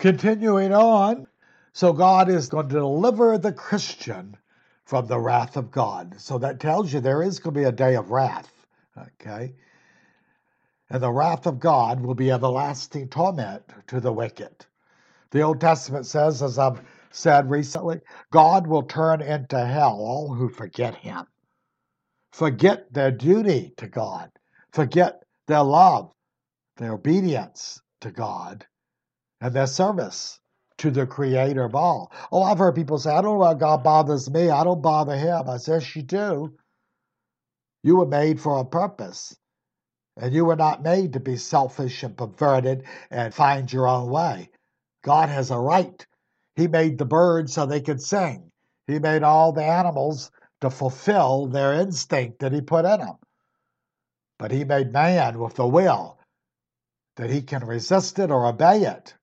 Continuing 0.00 0.72
on, 0.72 1.26
so 1.74 1.92
God 1.92 2.30
is 2.30 2.48
going 2.48 2.68
to 2.68 2.74
deliver 2.74 3.36
the 3.36 3.52
Christian 3.52 4.34
from 4.86 5.06
the 5.06 5.18
wrath 5.18 5.58
of 5.58 5.70
God. 5.70 6.18
So 6.18 6.38
that 6.38 6.58
tells 6.58 6.90
you 6.90 7.00
there 7.00 7.22
is 7.22 7.38
going 7.38 7.52
to 7.52 7.60
be 7.60 7.66
a 7.66 7.72
day 7.72 7.96
of 7.96 8.10
wrath. 8.10 8.50
Okay? 8.96 9.52
And 10.88 11.02
the 11.02 11.12
wrath 11.12 11.46
of 11.46 11.60
God 11.60 12.00
will 12.00 12.14
be 12.14 12.30
everlasting 12.30 13.10
torment 13.10 13.62
to 13.88 14.00
the 14.00 14.10
wicked. 14.10 14.64
The 15.32 15.42
Old 15.42 15.60
Testament 15.60 16.06
says, 16.06 16.42
as 16.42 16.58
I've 16.58 16.80
said 17.10 17.50
recently, 17.50 18.00
God 18.32 18.66
will 18.66 18.84
turn 18.84 19.20
into 19.20 19.62
hell 19.62 19.98
all 20.00 20.32
who 20.34 20.48
forget 20.48 20.94
him, 20.94 21.26
forget 22.32 22.90
their 22.90 23.10
duty 23.10 23.74
to 23.76 23.86
God, 23.86 24.30
forget 24.72 25.22
their 25.46 25.62
love, 25.62 26.10
their 26.78 26.94
obedience 26.94 27.82
to 28.00 28.10
God, 28.10 28.64
and 29.40 29.54
their 29.54 29.66
service 29.66 30.38
to 30.78 30.90
the 30.90 31.06
creator 31.06 31.64
of 31.64 31.74
all. 31.74 32.12
Oh, 32.32 32.42
I've 32.42 32.58
heard 32.58 32.74
people 32.74 32.98
say, 32.98 33.10
I 33.10 33.22
don't 33.22 33.34
know 33.34 33.38
why 33.38 33.54
God 33.54 33.84
bothers 33.84 34.30
me. 34.30 34.50
I 34.50 34.64
don't 34.64 34.82
bother 34.82 35.16
him. 35.16 35.48
I 35.48 35.58
says, 35.58 35.84
yes, 35.84 35.96
you 35.96 36.02
do. 36.02 36.54
You 37.82 37.96
were 37.96 38.06
made 38.06 38.40
for 38.40 38.58
a 38.58 38.64
purpose. 38.64 39.36
And 40.16 40.34
you 40.34 40.44
were 40.44 40.56
not 40.56 40.82
made 40.82 41.14
to 41.14 41.20
be 41.20 41.36
selfish 41.36 42.02
and 42.02 42.16
perverted 42.16 42.84
and 43.10 43.32
find 43.32 43.72
your 43.72 43.88
own 43.88 44.10
way. 44.10 44.50
God 45.02 45.28
has 45.28 45.50
a 45.50 45.58
right. 45.58 46.06
He 46.56 46.68
made 46.68 46.98
the 46.98 47.06
birds 47.06 47.54
so 47.54 47.64
they 47.64 47.80
could 47.80 48.02
sing. 48.02 48.50
He 48.86 48.98
made 48.98 49.22
all 49.22 49.52
the 49.52 49.64
animals 49.64 50.30
to 50.60 50.68
fulfill 50.68 51.46
their 51.46 51.74
instinct 51.74 52.40
that 52.40 52.52
He 52.52 52.60
put 52.60 52.84
in 52.84 53.00
them. 53.00 53.16
But 54.38 54.50
He 54.50 54.64
made 54.64 54.92
man 54.92 55.38
with 55.38 55.54
the 55.54 55.66
will 55.66 56.18
that 57.16 57.30
he 57.30 57.42
can 57.42 57.64
resist 57.66 58.18
it 58.18 58.30
or 58.30 58.46
obey 58.46 58.82
it. 58.82 59.14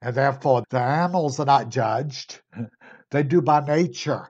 And 0.00 0.14
therefore, 0.14 0.62
the 0.70 0.78
animals 0.78 1.40
are 1.40 1.46
not 1.46 1.70
judged. 1.70 2.40
They 3.10 3.22
do 3.22 3.40
by 3.40 3.60
nature 3.60 4.28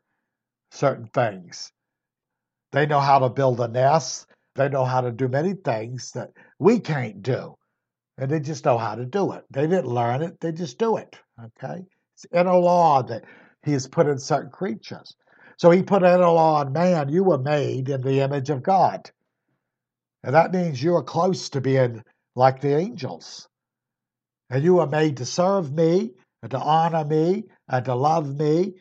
certain 0.70 1.08
things. 1.08 1.72
They 2.72 2.86
know 2.86 3.00
how 3.00 3.18
to 3.18 3.28
build 3.28 3.60
a 3.60 3.68
nest. 3.68 4.26
They 4.54 4.68
know 4.68 4.84
how 4.84 5.00
to 5.00 5.10
do 5.10 5.28
many 5.28 5.54
things 5.54 6.12
that 6.12 6.30
we 6.58 6.80
can't 6.80 7.22
do. 7.22 7.54
And 8.16 8.30
they 8.30 8.40
just 8.40 8.64
know 8.64 8.78
how 8.78 8.94
to 8.94 9.04
do 9.04 9.32
it. 9.32 9.44
They 9.50 9.66
didn't 9.66 9.86
learn 9.86 10.22
it, 10.22 10.40
they 10.40 10.52
just 10.52 10.78
do 10.78 10.96
it. 10.96 11.16
Okay? 11.42 11.84
It's 12.14 12.24
in 12.32 12.46
a 12.46 12.56
law 12.56 13.02
that 13.02 13.24
he 13.64 13.72
has 13.72 13.86
put 13.86 14.06
in 14.06 14.18
certain 14.18 14.50
creatures. 14.50 15.14
So 15.56 15.70
he 15.70 15.82
put 15.82 16.02
in 16.02 16.20
a 16.20 16.32
law 16.32 16.60
on 16.60 16.72
man, 16.72 17.08
you 17.08 17.24
were 17.24 17.38
made 17.38 17.88
in 17.88 18.00
the 18.00 18.20
image 18.20 18.50
of 18.50 18.62
God. 18.62 19.10
And 20.22 20.34
that 20.34 20.52
means 20.52 20.82
you 20.82 20.94
are 20.94 21.02
close 21.02 21.48
to 21.50 21.60
being 21.60 22.02
like 22.36 22.60
the 22.60 22.76
angels. 22.76 23.47
And 24.50 24.64
you 24.64 24.74
were 24.74 24.86
made 24.86 25.18
to 25.18 25.26
serve 25.26 25.72
me 25.72 26.12
and 26.42 26.50
to 26.50 26.58
honor 26.58 27.04
me 27.04 27.44
and 27.68 27.84
to 27.84 27.94
love 27.94 28.38
me. 28.38 28.74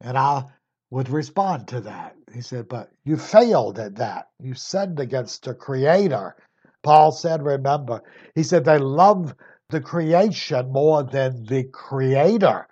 And 0.00 0.16
I 0.16 0.44
would 0.90 1.08
respond 1.08 1.68
to 1.68 1.80
that. 1.82 2.16
He 2.32 2.40
said, 2.40 2.68
But 2.68 2.90
you 3.04 3.16
failed 3.16 3.78
at 3.78 3.96
that. 3.96 4.28
You 4.40 4.54
sinned 4.54 5.00
against 5.00 5.44
the 5.44 5.54
Creator. 5.54 6.36
Paul 6.82 7.12
said, 7.12 7.42
Remember, 7.42 8.02
he 8.34 8.42
said, 8.42 8.64
they 8.64 8.78
love 8.78 9.34
the 9.70 9.80
creation 9.80 10.70
more 10.70 11.02
than 11.02 11.44
the 11.46 11.64
Creator 11.64 12.66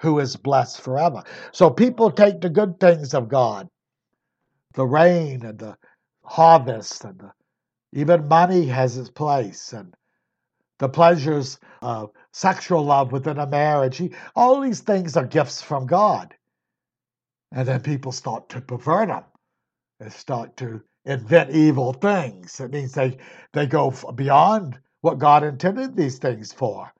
who 0.00 0.18
is 0.18 0.36
blessed 0.36 0.80
forever. 0.80 1.22
So 1.52 1.70
people 1.70 2.10
take 2.10 2.40
the 2.40 2.50
good 2.50 2.80
things 2.80 3.14
of 3.14 3.28
God, 3.28 3.68
the 4.74 4.86
rain 4.86 5.44
and 5.44 5.58
the 5.58 5.76
harvest, 6.24 7.04
and 7.04 7.18
the, 7.20 7.32
even 7.92 8.28
money 8.28 8.66
has 8.66 8.98
its 8.98 9.10
place, 9.10 9.72
and 9.72 9.94
the 10.78 10.88
pleasures 10.88 11.58
of 11.80 12.10
sexual 12.32 12.84
love 12.84 13.12
within 13.12 13.38
a 13.38 13.46
marriage. 13.46 14.02
All 14.34 14.60
these 14.60 14.80
things 14.80 15.16
are 15.16 15.26
gifts 15.26 15.62
from 15.62 15.86
God. 15.86 16.34
And 17.52 17.68
then 17.68 17.80
people 17.80 18.12
start 18.12 18.48
to 18.50 18.60
pervert 18.60 19.08
them 19.08 19.24
and 20.00 20.12
start 20.12 20.56
to 20.56 20.82
invent 21.04 21.50
evil 21.50 21.92
things. 21.92 22.58
It 22.60 22.72
means 22.72 22.92
they, 22.92 23.18
they 23.52 23.66
go 23.66 23.90
beyond 24.14 24.78
what 25.02 25.18
God 25.18 25.44
intended 25.44 25.96
these 25.96 26.18
things 26.18 26.52
for. 26.52 26.92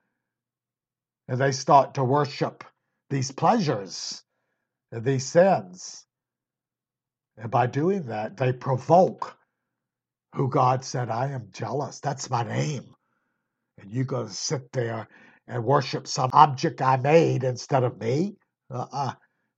And 1.29 1.41
they 1.41 1.53
start 1.53 1.95
to 1.95 2.05
worship 2.05 2.65
these 3.09 3.31
pleasures 3.31 4.23
and 4.91 5.05
these 5.05 5.27
sins. 5.27 6.05
And 7.37 7.51
by 7.51 7.67
doing 7.67 8.03
that, 8.05 8.37
they 8.37 8.53
provoke 8.53 9.37
who 10.35 10.49
God 10.49 10.85
said, 10.85 11.09
I 11.09 11.31
am 11.31 11.49
jealous. 11.53 12.01
That's 12.01 12.29
my 12.29 12.43
name 12.43 12.95
and 13.79 13.91
you 13.91 14.05
go 14.05 14.27
sit 14.29 14.73
there 14.73 15.09
and 15.47 15.65
worship 15.65 16.07
some 16.07 16.31
object 16.33 16.81
I 16.83 16.97
made 16.97 17.45
instead 17.45 17.85
of 17.85 17.99
me? 17.99 18.37
Uh-uh. 18.71 19.13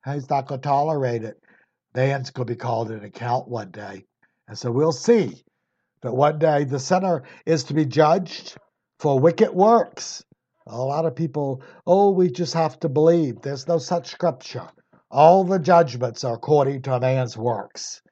He's 0.05 0.29
not 0.29 0.47
going 0.47 0.61
to 0.61 0.69
tolerate 0.69 1.25
it. 1.25 1.37
Man's 1.95 2.31
going 2.31 2.47
to 2.47 2.53
be 2.53 2.59
called 2.59 2.91
an 2.91 3.05
account 3.05 3.49
one 3.49 3.71
day. 3.71 4.05
And 4.49 4.59
so 4.59 4.71
we'll 4.71 4.93
see 4.93 5.43
that 6.03 6.13
one 6.13 6.39
day 6.39 6.65
the 6.65 6.79
sinner 6.79 7.23
is 7.47 7.65
to 7.65 7.75
be 7.75 7.87
judged 7.87 8.57
for 8.99 9.19
wicked 9.19 9.51
works. 9.51 10.23
A 10.67 10.77
lot 10.77 11.07
of 11.07 11.15
people, 11.15 11.63
oh, 11.87 12.11
we 12.11 12.31
just 12.31 12.55
have 12.55 12.79
to 12.81 12.89
believe. 12.89 13.41
There's 13.43 13.69
no 13.69 13.79
such 13.79 14.11
scripture. 14.11 14.69
All 15.11 15.45
the 15.45 15.59
judgments 15.59 16.25
are 16.25 16.35
according 16.35 16.83
to 16.83 16.95
a 16.95 17.01
man's 17.01 17.37
works. 17.37 18.03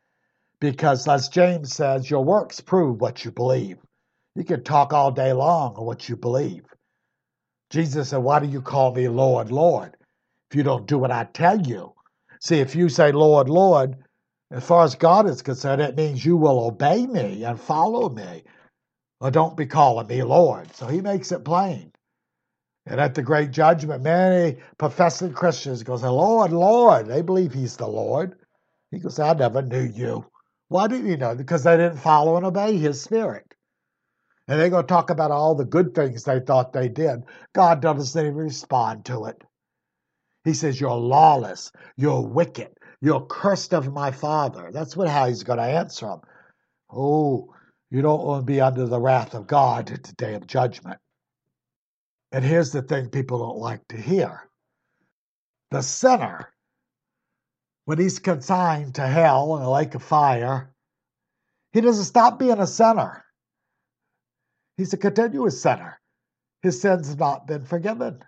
Because, 0.61 1.09
as 1.09 1.29
James 1.29 1.75
says, 1.75 2.09
your 2.09 2.25
works 2.25 2.61
prove 2.61 3.01
what 3.01 3.25
you 3.25 3.33
believe. 3.33 3.79
You 4.37 4.45
can 4.45 4.65
talk 4.65 4.93
all 4.93 5.11
day 5.13 5.33
long 5.33 5.75
on 5.77 5.87
what 5.87 6.09
you 6.09 6.17
believe. 6.17 6.65
Jesus 7.71 8.11
said, 8.11 8.19
Why 8.19 8.41
do 8.41 8.47
you 8.47 8.63
call 8.63 8.95
me 8.95 9.09
Lord, 9.09 9.51
Lord, 9.51 9.97
if 10.51 10.57
you 10.57 10.63
don't 10.63 10.87
do 10.87 10.99
what 10.99 11.11
I 11.11 11.25
tell 11.25 11.61
you? 11.61 11.95
See, 12.41 12.61
if 12.61 12.75
you 12.77 12.89
say, 12.89 13.13
Lord, 13.13 13.49
Lord, 13.49 13.97
as 14.51 14.65
far 14.65 14.85
as 14.85 14.95
God 14.95 15.29
is 15.29 15.43
concerned, 15.43 15.83
it 15.83 15.97
means 15.97 16.25
you 16.25 16.37
will 16.37 16.61
obey 16.61 17.07
me 17.07 17.45
and 17.45 17.61
follow 17.61 18.09
me, 18.11 18.45
or 19.21 19.31
don't 19.31 19.57
be 19.57 19.67
calling 19.67 20.07
me 20.09 20.23
Lord. 20.23 20.75
So 20.75 20.87
he 20.87 21.01
makes 21.01 21.33
it 21.33 21.45
plain. 21.45 21.93
And 22.87 23.01
at 23.01 23.15
the 23.15 23.23
great 23.23 23.53
judgment, 23.53 24.03
many 24.03 24.59
professing 24.79 25.33
Christians 25.33 25.83
go 25.83 25.97
say, 25.97 26.09
Lord, 26.09 26.53
Lord. 26.53 27.07
They 27.07 27.23
believe 27.23 27.53
he's 27.53 27.77
the 27.77 27.87
Lord. 27.87 28.37
He 28.91 28.99
goes, 28.99 29.19
I 29.19 29.35
never 29.35 29.63
knew 29.63 29.83
you. 29.85 30.27
Why 30.69 30.89
didn't 30.89 31.09
you 31.09 31.17
know? 31.17 31.35
Because 31.35 31.65
they 31.65 31.77
didn't 31.77 31.99
follow 31.99 32.37
and 32.37 32.47
obey 32.47 32.77
his 32.77 33.03
spirit. 33.03 33.52
And 34.49 34.59
they're 34.59 34.71
going 34.71 34.85
to 34.85 34.89
talk 34.93 35.11
about 35.11 35.31
all 35.31 35.55
the 35.55 35.65
good 35.65 35.95
things 35.95 36.25
they 36.25 36.41
thought 36.41 36.73
they 36.73 36.89
did. 36.89 37.23
God 37.55 37.81
doesn't 37.81 38.21
even 38.21 38.37
respond 38.37 39.05
to 39.07 39.27
it. 39.27 39.41
He 40.45 40.55
says, 40.55 40.81
You're 40.81 40.97
lawless. 40.97 41.71
You're 41.97 42.27
wicked. 42.27 42.71
You're 43.01 43.27
cursed 43.27 43.73
of 43.73 43.93
my 43.93 44.11
father. 44.11 44.71
That's 44.73 44.97
what 44.97 45.09
how 45.09 45.27
he's 45.27 45.45
going 45.45 45.59
to 45.59 45.65
answer 45.65 46.07
them. 46.07 46.21
Oh, 46.91 47.55
you 47.91 48.03
don't 48.03 48.25
want 48.25 48.43
to 48.43 48.53
be 48.53 48.61
under 48.61 48.87
the 48.87 49.01
wrath 49.01 49.35
of 49.35 49.47
God 49.47 49.91
at 49.91 50.03
the 50.03 50.13
day 50.15 50.35
of 50.35 50.47
judgment. 50.47 50.99
And 52.33 52.45
here's 52.45 52.73
the 52.73 52.83
thing 52.83 53.11
people 53.11 53.39
don't 53.39 53.59
like 53.59 53.87
to 53.89 53.97
hear 53.97 54.49
the 55.73 55.83
sinner, 55.83 56.53
when 57.87 57.99
he's 57.99 58.19
consigned 58.19 58.95
to 58.95 59.07
hell 59.07 59.57
in 59.57 59.63
a 59.63 59.71
lake 59.71 59.95
of 59.95 60.03
fire, 60.03 60.73
he 61.73 61.81
doesn't 61.81 62.05
stop 62.05 62.39
being 62.39 62.61
a 62.61 62.67
sinner. 62.67 63.25
He's 64.77 64.93
a 64.93 64.97
continuous 64.97 65.61
sinner. 65.61 66.01
His 66.63 66.81
sins 66.81 67.09
have 67.09 67.19
not 67.19 67.47
been 67.47 67.65
forgiven. 67.65 68.25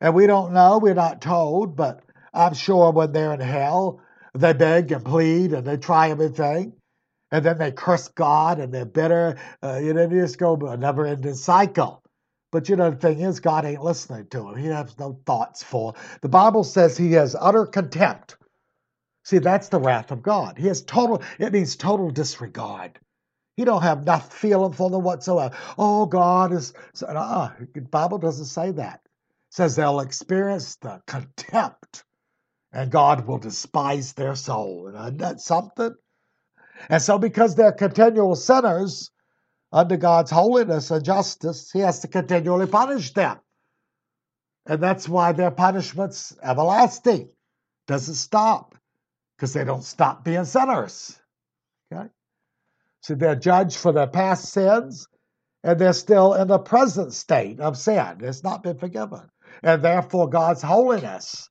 And 0.00 0.14
we 0.14 0.26
don't 0.26 0.52
know, 0.52 0.78
we're 0.78 0.94
not 0.94 1.22
told, 1.22 1.76
but 1.76 2.02
I'm 2.34 2.54
sure 2.54 2.92
when 2.92 3.12
they're 3.12 3.32
in 3.32 3.40
hell, 3.40 4.00
they 4.34 4.52
beg 4.52 4.92
and 4.92 5.04
plead 5.04 5.52
and 5.52 5.66
they 5.66 5.78
try 5.78 6.10
everything. 6.10 6.74
And 7.32 7.44
then 7.44 7.58
they 7.58 7.72
curse 7.72 8.08
God 8.08 8.60
and 8.60 8.72
they're 8.72 8.84
bitter. 8.84 9.38
Uh, 9.62 9.80
you 9.82 9.94
know, 9.94 10.06
they 10.06 10.16
just 10.16 10.38
go 10.38 10.54
a 10.54 10.76
never 10.76 11.06
ending 11.06 11.34
cycle. 11.34 12.02
But 12.52 12.68
you 12.68 12.76
know, 12.76 12.90
the 12.90 12.96
thing 12.96 13.20
is, 13.20 13.40
God 13.40 13.64
ain't 13.64 13.82
listening 13.82 14.28
to 14.28 14.48
him. 14.48 14.56
He 14.56 14.66
has 14.68 14.96
no 14.98 15.18
thoughts 15.26 15.62
for. 15.62 15.94
The 16.20 16.28
Bible 16.28 16.62
says 16.62 16.96
he 16.96 17.12
has 17.12 17.34
utter 17.38 17.66
contempt. 17.66 18.36
See, 19.24 19.38
that's 19.38 19.68
the 19.68 19.80
wrath 19.80 20.12
of 20.12 20.22
God. 20.22 20.56
He 20.56 20.68
has 20.68 20.82
total, 20.82 21.22
it 21.38 21.52
means 21.52 21.74
total 21.74 22.10
disregard. 22.10 22.98
He 23.56 23.64
don't 23.64 23.82
have 23.82 24.02
enough 24.02 24.32
feeling 24.32 24.72
for 24.72 24.90
them 24.90 25.02
whatsoever. 25.02 25.56
Oh, 25.78 26.06
God 26.06 26.52
is. 26.52 26.74
Uh, 27.02 27.50
the 27.74 27.80
Bible 27.80 28.18
doesn't 28.18 28.44
say 28.46 28.70
that. 28.72 29.00
It 29.04 29.54
says 29.54 29.76
they'll 29.76 30.00
experience 30.00 30.76
the 30.76 31.00
contempt, 31.06 32.04
and 32.72 32.90
God 32.90 33.26
will 33.26 33.38
despise 33.38 34.12
their 34.12 34.34
soul. 34.34 34.88
And 34.88 34.96
isn't 34.96 35.16
that 35.18 35.40
something? 35.40 35.94
And 36.90 37.00
so, 37.00 37.18
because 37.18 37.54
they're 37.54 37.72
continual 37.72 38.36
sinners 38.36 39.10
under 39.72 39.96
God's 39.96 40.30
holiness 40.30 40.90
and 40.90 41.02
justice, 41.02 41.70
He 41.72 41.80
has 41.80 42.00
to 42.00 42.08
continually 42.08 42.66
punish 42.66 43.14
them. 43.14 43.38
And 44.66 44.82
that's 44.82 45.08
why 45.08 45.32
their 45.32 45.50
punishment's 45.50 46.36
everlasting. 46.42 47.30
Doesn't 47.86 48.14
stop 48.14 48.74
because 49.36 49.52
they 49.52 49.64
don't 49.64 49.84
stop 49.84 50.24
being 50.24 50.44
sinners. 50.44 51.18
Okay? 51.90 52.08
They're 53.08 53.36
judged 53.36 53.76
for 53.76 53.92
their 53.92 54.06
past 54.06 54.52
sins 54.52 55.08
and 55.62 55.78
they're 55.80 55.92
still 55.92 56.34
in 56.34 56.48
the 56.48 56.58
present 56.58 57.12
state 57.12 57.60
of 57.60 57.76
sin. 57.76 58.18
It's 58.20 58.44
not 58.44 58.62
been 58.62 58.78
forgiven. 58.78 59.28
And 59.62 59.82
therefore, 59.82 60.28
God's 60.28 60.62
holiness. 60.62 61.48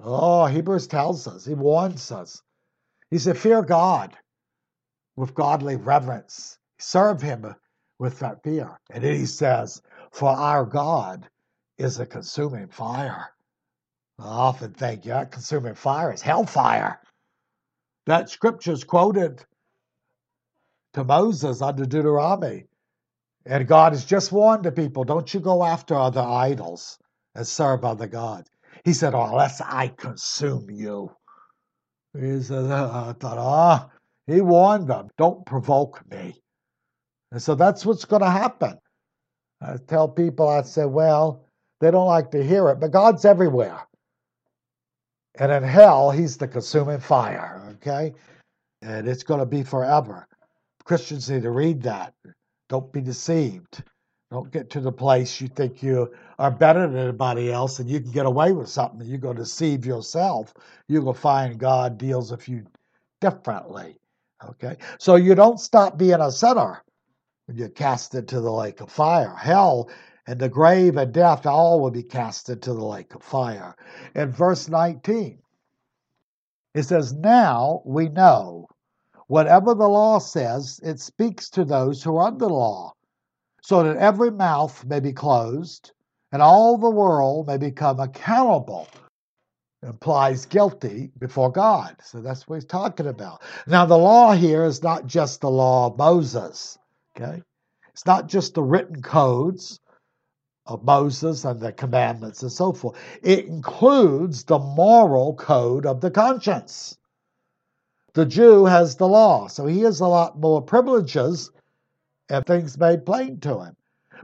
Oh, 0.00 0.46
Hebrews 0.46 0.86
tells 0.86 1.26
us, 1.28 1.44
he 1.44 1.54
warns 1.54 2.10
us. 2.10 2.40
He 3.10 3.18
said, 3.18 3.36
Fear 3.36 3.62
God 3.62 4.16
with 5.16 5.34
godly 5.34 5.76
reverence, 5.76 6.58
serve 6.78 7.20
him 7.20 7.54
with 7.98 8.18
that 8.20 8.42
fear. 8.42 8.80
And 8.90 9.04
then 9.04 9.16
he 9.16 9.26
says, 9.26 9.82
For 10.10 10.30
our 10.30 10.64
God 10.64 11.28
is 11.76 11.98
a 11.98 12.06
consuming 12.06 12.68
fire. 12.68 13.26
I 14.18 14.24
often 14.24 14.72
think, 14.72 15.04
yeah, 15.04 15.26
consuming 15.26 15.74
fire 15.74 16.12
is 16.12 16.22
hellfire. 16.22 17.00
That 18.06 18.30
scripture 18.30 18.72
is 18.72 18.84
quoted 18.84 19.44
to 20.94 21.04
Moses 21.04 21.62
under 21.62 21.84
Deuteronomy. 21.84 22.66
And 23.44 23.66
God 23.66 23.92
has 23.92 24.04
just 24.04 24.30
warned 24.30 24.64
the 24.64 24.72
people 24.72 25.04
don't 25.04 25.32
you 25.32 25.40
go 25.40 25.64
after 25.64 25.94
other 25.94 26.20
idols 26.20 26.98
and 27.34 27.46
serve 27.46 27.84
other 27.84 28.06
gods. 28.06 28.48
He 28.84 28.92
said, 28.92 29.14
oh, 29.14 29.22
unless 29.22 29.60
I 29.60 29.88
consume 29.88 30.70
you. 30.70 31.10
He 32.18 32.42
said, 32.42 32.70
I 32.70 33.14
thought, 33.18 33.90
he 34.26 34.40
warned 34.40 34.88
them, 34.88 35.08
don't 35.18 35.44
provoke 35.46 36.02
me. 36.10 36.40
And 37.30 37.42
so 37.42 37.54
that's 37.54 37.86
what's 37.86 38.04
going 38.04 38.22
to 38.22 38.30
happen. 38.30 38.78
I 39.60 39.76
tell 39.86 40.08
people, 40.08 40.48
I 40.48 40.62
say, 40.62 40.84
well, 40.84 41.46
they 41.80 41.90
don't 41.90 42.06
like 42.06 42.30
to 42.32 42.44
hear 42.44 42.68
it, 42.68 42.80
but 42.80 42.90
God's 42.90 43.24
everywhere. 43.24 43.80
And 45.36 45.50
in 45.50 45.62
hell, 45.62 46.10
he's 46.10 46.36
the 46.36 46.46
consuming 46.46 47.00
fire, 47.00 47.74
okay? 47.76 48.12
And 48.82 49.08
it's 49.08 49.22
going 49.22 49.40
to 49.40 49.46
be 49.46 49.62
forever. 49.62 50.28
Christians 50.84 51.30
need 51.30 51.42
to 51.42 51.50
read 51.50 51.82
that. 51.82 52.14
Don't 52.68 52.92
be 52.92 53.00
deceived. 53.00 53.82
Don't 54.30 54.50
get 54.50 54.70
to 54.70 54.80
the 54.80 54.92
place 54.92 55.40
you 55.40 55.48
think 55.48 55.82
you 55.82 56.10
are 56.38 56.50
better 56.50 56.86
than 56.86 56.96
anybody 56.96 57.52
else 57.52 57.78
and 57.78 57.90
you 57.90 58.00
can 58.00 58.12
get 58.12 58.24
away 58.24 58.52
with 58.52 58.68
something. 58.68 58.98
Going 59.20 59.36
to 59.36 59.42
deceive 59.42 59.84
yourself. 59.84 60.54
Going 60.90 61.04
to 61.04 61.12
find 61.12 61.58
God 61.58 61.98
deals 61.98 62.30
with 62.30 62.48
you 62.48 62.64
differently. 63.20 63.98
Okay? 64.48 64.76
So 64.98 65.16
you 65.16 65.34
don't 65.34 65.60
stop 65.60 65.98
being 65.98 66.20
a 66.20 66.32
sinner 66.32 66.82
when 67.46 67.58
you're 67.58 67.68
cast 67.68 68.14
into 68.14 68.40
the 68.40 68.50
lake 68.50 68.80
of 68.80 68.90
fire. 68.90 69.34
Hell 69.36 69.90
and 70.26 70.40
the 70.40 70.48
grave 70.48 70.96
and 70.96 71.12
death 71.12 71.46
all 71.46 71.80
will 71.80 71.90
be 71.90 72.02
cast 72.02 72.48
into 72.48 72.72
the 72.72 72.84
lake 72.84 73.14
of 73.14 73.22
fire. 73.22 73.76
In 74.14 74.30
verse 74.30 74.68
19, 74.68 75.38
it 76.74 76.82
says, 76.84 77.12
Now 77.12 77.82
we 77.84 78.08
know 78.08 78.68
Whatever 79.28 79.74
the 79.74 79.88
law 79.88 80.18
says, 80.18 80.80
it 80.82 81.00
speaks 81.00 81.50
to 81.50 81.64
those 81.64 82.02
who 82.02 82.16
are 82.16 82.26
under 82.26 82.46
the 82.46 82.52
law, 82.52 82.92
so 83.62 83.82
that 83.82 83.96
every 83.96 84.30
mouth 84.30 84.84
may 84.84 85.00
be 85.00 85.12
closed 85.12 85.92
and 86.32 86.40
all 86.42 86.78
the 86.78 86.90
world 86.90 87.46
may 87.46 87.58
become 87.58 88.00
accountable. 88.00 88.88
Implies 89.82 90.46
guilty 90.46 91.10
before 91.18 91.50
God. 91.50 91.96
So 92.02 92.20
that's 92.20 92.48
what 92.48 92.56
he's 92.56 92.64
talking 92.64 93.06
about. 93.06 93.42
Now, 93.66 93.84
the 93.84 93.98
law 93.98 94.32
here 94.32 94.64
is 94.64 94.82
not 94.82 95.06
just 95.06 95.40
the 95.40 95.50
law 95.50 95.86
of 95.88 95.98
Moses, 95.98 96.78
okay? 97.16 97.42
It's 97.92 98.06
not 98.06 98.28
just 98.28 98.54
the 98.54 98.62
written 98.62 99.02
codes 99.02 99.80
of 100.66 100.84
Moses 100.84 101.44
and 101.44 101.60
the 101.60 101.72
commandments 101.72 102.42
and 102.42 102.52
so 102.52 102.72
forth. 102.72 102.96
It 103.22 103.46
includes 103.46 104.44
the 104.44 104.58
moral 104.58 105.34
code 105.34 105.84
of 105.84 106.00
the 106.00 106.10
conscience 106.10 106.96
the 108.14 108.26
Jew 108.26 108.66
has 108.66 108.96
the 108.96 109.08
law, 109.08 109.46
so 109.48 109.66
he 109.66 109.80
has 109.80 110.00
a 110.00 110.06
lot 110.06 110.38
more 110.38 110.60
privileges 110.60 111.50
and 112.28 112.44
things 112.44 112.78
made 112.78 113.06
plain 113.06 113.40
to 113.40 113.60
him. 113.60 113.76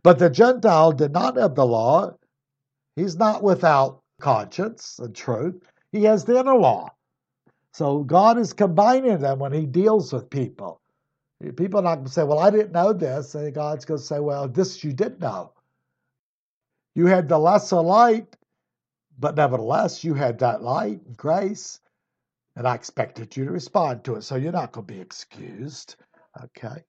But 0.03 0.19
the 0.19 0.31
Gentile 0.31 0.93
did 0.93 1.13
not 1.13 1.37
have 1.37 1.55
the 1.55 1.67
law. 1.67 2.15
He's 2.97 3.17
not 3.17 3.43
without 3.43 4.03
conscience 4.21 4.99
and 4.99 5.15
truth. 5.15 5.63
He 5.93 6.05
has 6.05 6.25
the 6.25 6.39
inner 6.39 6.57
law. 6.57 6.91
So 7.73 8.03
God 8.03 8.39
is 8.39 8.53
combining 8.53 9.19
them 9.19 9.39
when 9.39 9.53
he 9.53 9.67
deals 9.67 10.13
with 10.13 10.31
people. 10.31 10.81
People 11.57 11.81
are 11.81 11.85
not 11.85 11.95
going 11.97 12.07
to 12.07 12.13
say, 12.13 12.25
Well, 12.25 12.41
I 12.41 12.51
didn't 12.51 12.73
know 12.73 12.93
this. 12.93 13.35
And 13.35 13.55
God's 13.55 13.85
going 13.85 14.01
to 14.01 14.05
say, 14.07 14.19
Well, 14.19 14.49
this 14.49 14.83
you 14.83 14.93
did 14.93 15.21
know. 15.21 15.53
You 16.95 17.07
had 17.07 17.29
the 17.29 17.39
lesser 17.39 17.81
light, 17.81 18.37
but 19.19 19.37
nevertheless, 19.37 20.03
you 20.03 20.15
had 20.15 20.39
that 20.41 20.63
light 20.63 21.01
and 21.07 21.17
grace 21.17 21.81
and 22.59 22.67
I 22.67 22.75
expected 22.75 23.37
you 23.37 23.45
to 23.45 23.53
respond 23.53 24.03
to 24.05 24.17
it, 24.17 24.23
so 24.23 24.35
you're 24.35 24.51
not 24.51 24.73
going 24.73 24.85
to 24.85 24.93
be 24.93 25.01
excused. 25.01 25.95
Okay? 26.43 26.83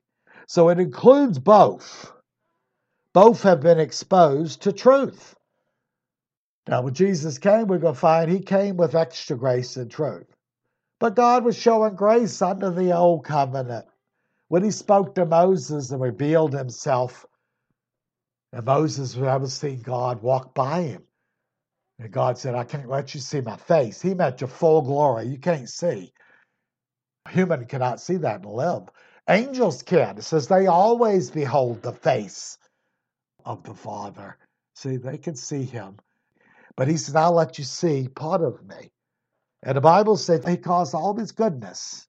So 0.48 0.70
it 0.70 0.80
includes 0.80 1.38
both. 1.38 2.12
Both 3.14 3.44
have 3.44 3.62
been 3.62 3.80
exposed 3.80 4.64
to 4.64 4.74
truth. 4.74 5.36
Now, 6.68 6.82
when 6.82 6.96
Jesus 6.96 7.38
came, 7.38 7.68
we're 7.68 7.78
going 7.78 7.94
to 7.94 8.00
find 8.00 8.32
he 8.32 8.40
came 8.40 8.78
with 8.78 8.96
extra 8.96 9.38
grace 9.38 9.78
and 9.78 9.92
truth. 9.92 10.26
But 11.00 11.16
God 11.16 11.46
was 11.46 11.56
showing 11.56 11.96
grace 11.96 12.42
under 12.42 12.72
the 12.72 12.98
old 12.98 13.24
covenant. 13.24 13.86
When 14.48 14.64
he 14.64 14.72
spoke 14.72 15.14
to 15.16 15.26
Moses 15.28 15.92
and 15.92 16.02
revealed 16.02 16.54
himself, 16.54 17.28
and 18.52 18.66
Moses 18.66 19.14
had 19.14 19.24
never 19.24 19.48
seen 19.48 19.84
God 19.84 20.24
walk 20.24 20.56
by 20.56 20.82
him. 20.82 21.04
And 22.00 22.12
God 22.12 22.38
said, 22.38 22.56
I 22.56 22.64
can't 22.64 22.90
let 22.90 23.14
you 23.14 23.20
see 23.20 23.42
my 23.42 23.58
face. 23.58 24.02
He 24.02 24.14
meant 24.14 24.42
your 24.42 24.48
full 24.48 24.82
glory. 24.82 25.28
You 25.28 25.38
can't 25.38 25.70
see. 25.70 26.14
A 27.26 27.30
Human 27.30 27.66
cannot 27.66 28.00
see 28.00 28.16
that 28.18 28.44
and 28.44 28.46
live. 28.46 28.84
Angels 29.30 29.84
can. 29.84 30.18
It 30.18 30.24
says 30.24 30.48
they 30.48 30.68
always 30.68 31.30
behold 31.30 31.82
the 31.82 31.92
face 31.92 32.58
of 33.46 33.64
the 33.64 33.74
Father. 33.74 34.38
See, 34.76 34.96
they 34.96 35.18
can 35.18 35.36
see 35.36 35.64
him. 35.64 35.98
But 36.78 36.88
he 36.88 36.96
said, 36.96 37.18
I'll 37.18 37.34
let 37.34 37.58
you 37.58 37.66
see 37.66 38.08
part 38.08 38.42
of 38.42 38.66
me. 38.66 38.92
And 39.62 39.76
the 39.76 39.82
Bible 39.82 40.16
says 40.16 40.46
he 40.48 40.56
caused 40.56 40.96
all 40.96 41.14
his 41.16 41.34
goodness 41.34 42.08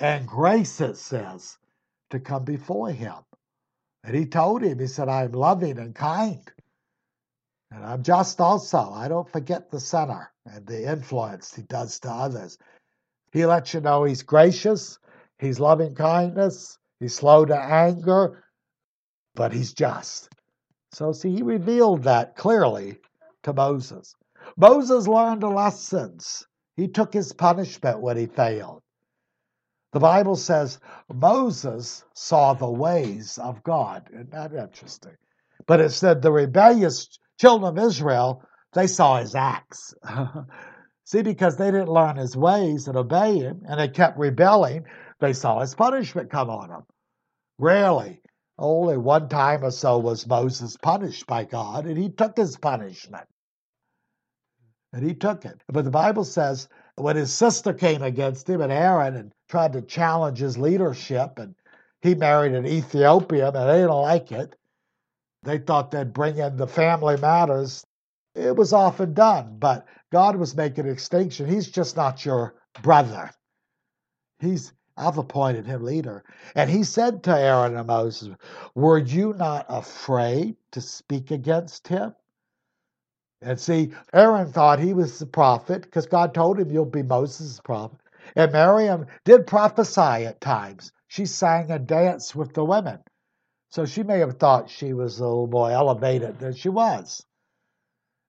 and 0.00 0.26
grace, 0.26 0.80
it 0.80 0.96
says, 0.96 1.56
to 2.10 2.18
come 2.18 2.44
before 2.44 2.90
him. 2.90 3.14
And 4.02 4.16
he 4.16 4.26
told 4.26 4.62
him, 4.62 4.78
he 4.78 4.86
said, 4.88 5.08
I 5.08 5.24
am 5.24 5.32
loving 5.32 5.78
and 5.78 5.94
kind. 5.94 6.50
And 7.70 7.84
I'm 7.84 8.02
just 8.02 8.40
also. 8.40 8.78
I 8.78 9.08
don't 9.08 9.30
forget 9.30 9.70
the 9.70 9.80
center 9.80 10.32
and 10.46 10.66
the 10.66 10.90
influence 10.90 11.54
he 11.54 11.62
does 11.62 12.00
to 12.00 12.10
others. 12.10 12.58
He 13.32 13.44
lets 13.44 13.74
you 13.74 13.80
know 13.80 14.04
he's 14.04 14.22
gracious, 14.22 14.98
he's 15.38 15.60
loving 15.60 15.94
kindness, 15.94 16.78
he's 16.98 17.14
slow 17.14 17.44
to 17.44 17.56
anger, 17.56 18.44
but 19.34 19.52
he's 19.52 19.74
just. 19.74 20.30
So, 20.92 21.12
see, 21.12 21.34
he 21.36 21.42
revealed 21.42 22.04
that 22.04 22.36
clearly 22.36 22.98
to 23.42 23.52
Moses. 23.52 24.14
Moses 24.56 25.06
learned 25.06 25.42
lessons. 25.42 26.46
He 26.76 26.88
took 26.88 27.12
his 27.12 27.32
punishment 27.32 28.00
when 28.00 28.16
he 28.16 28.26
failed. 28.26 28.82
The 29.92 30.00
Bible 30.00 30.36
says 30.36 30.80
Moses 31.12 32.04
saw 32.14 32.54
the 32.54 32.70
ways 32.70 33.38
of 33.38 33.62
God. 33.62 34.08
Isn't 34.12 34.30
that 34.30 34.52
interesting? 34.52 35.16
But 35.66 35.80
it 35.80 35.90
said 35.90 36.22
the 36.22 36.32
rebellious 36.32 37.18
children 37.38 37.68
of 37.76 37.84
Israel, 37.84 38.42
they 38.72 38.86
saw 38.86 39.18
his 39.18 39.34
acts. 39.34 39.94
See, 41.04 41.22
because 41.22 41.56
they 41.56 41.70
didn't 41.70 41.88
learn 41.88 42.16
his 42.16 42.36
ways 42.36 42.86
and 42.86 42.96
obey 42.96 43.38
him, 43.38 43.62
and 43.66 43.80
they 43.80 43.88
kept 43.88 44.18
rebelling, 44.18 44.84
they 45.20 45.32
saw 45.32 45.60
his 45.60 45.74
punishment 45.74 46.30
come 46.30 46.50
on 46.50 46.68
them. 46.68 46.82
Rarely, 47.58 48.20
only 48.58 48.98
one 48.98 49.28
time 49.28 49.64
or 49.64 49.70
so 49.70 49.98
was 49.98 50.26
Moses 50.26 50.76
punished 50.76 51.26
by 51.26 51.44
God, 51.44 51.86
and 51.86 51.96
he 51.96 52.10
took 52.10 52.36
his 52.36 52.56
punishment. 52.56 53.26
And 54.92 55.06
he 55.06 55.14
took 55.14 55.44
it. 55.44 55.60
But 55.68 55.84
the 55.84 55.90
Bible 55.90 56.24
says 56.24 56.68
when 56.96 57.16
his 57.16 57.32
sister 57.32 57.72
came 57.72 58.02
against 58.02 58.48
him 58.48 58.60
and 58.60 58.72
Aaron 58.72 59.16
and 59.16 59.32
tried 59.48 59.72
to 59.74 59.82
challenge 59.82 60.38
his 60.38 60.58
leadership, 60.58 61.38
and 61.38 61.54
he 62.02 62.14
married 62.14 62.52
an 62.52 62.66
Ethiopian, 62.66 63.54
and 63.56 63.68
they 63.68 63.80
didn't 63.80 63.90
like 63.90 64.32
it, 64.32 64.54
they 65.42 65.58
thought 65.58 65.90
they'd 65.90 66.12
bring 66.12 66.38
in 66.38 66.56
the 66.56 66.66
family 66.66 67.16
matters. 67.16 67.86
It 68.34 68.56
was 68.56 68.72
often 68.72 69.14
done, 69.14 69.56
but 69.58 69.86
God 70.12 70.36
was 70.36 70.56
making 70.56 70.86
a 70.86 70.94
distinction. 70.94 71.48
He's 71.48 71.70
just 71.70 71.96
not 71.96 72.24
your 72.24 72.54
brother. 72.82 73.30
He's 74.40 74.72
I've 74.98 75.18
appointed 75.18 75.66
him 75.66 75.84
leader. 75.84 76.24
And 76.56 76.68
he 76.68 76.82
said 76.82 77.22
to 77.24 77.38
Aaron 77.38 77.76
and 77.76 77.86
Moses, 77.86 78.34
Were 78.74 78.98
you 78.98 79.32
not 79.34 79.64
afraid 79.68 80.56
to 80.72 80.80
speak 80.80 81.30
against 81.30 81.86
him? 81.86 82.14
And 83.40 83.60
see, 83.60 83.92
Aaron 84.12 84.50
thought 84.50 84.80
he 84.80 84.94
was 84.94 85.20
the 85.20 85.26
prophet 85.26 85.82
because 85.82 86.06
God 86.06 86.34
told 86.34 86.58
him 86.58 86.72
you'll 86.72 86.84
be 86.84 87.04
Moses' 87.04 87.60
prophet. 87.60 88.00
And 88.34 88.52
Miriam 88.52 89.06
did 89.24 89.46
prophesy 89.46 90.26
at 90.26 90.40
times. 90.40 90.92
She 91.06 91.24
sang 91.24 91.70
and 91.70 91.86
danced 91.86 92.34
with 92.34 92.52
the 92.52 92.64
women. 92.64 92.98
So 93.70 93.84
she 93.84 94.02
may 94.02 94.18
have 94.20 94.38
thought 94.38 94.70
she 94.70 94.92
was 94.92 95.18
a 95.20 95.24
little 95.26 95.46
more 95.46 95.70
elevated 95.70 96.38
than 96.38 96.54
she 96.54 96.68
was. 96.68 97.24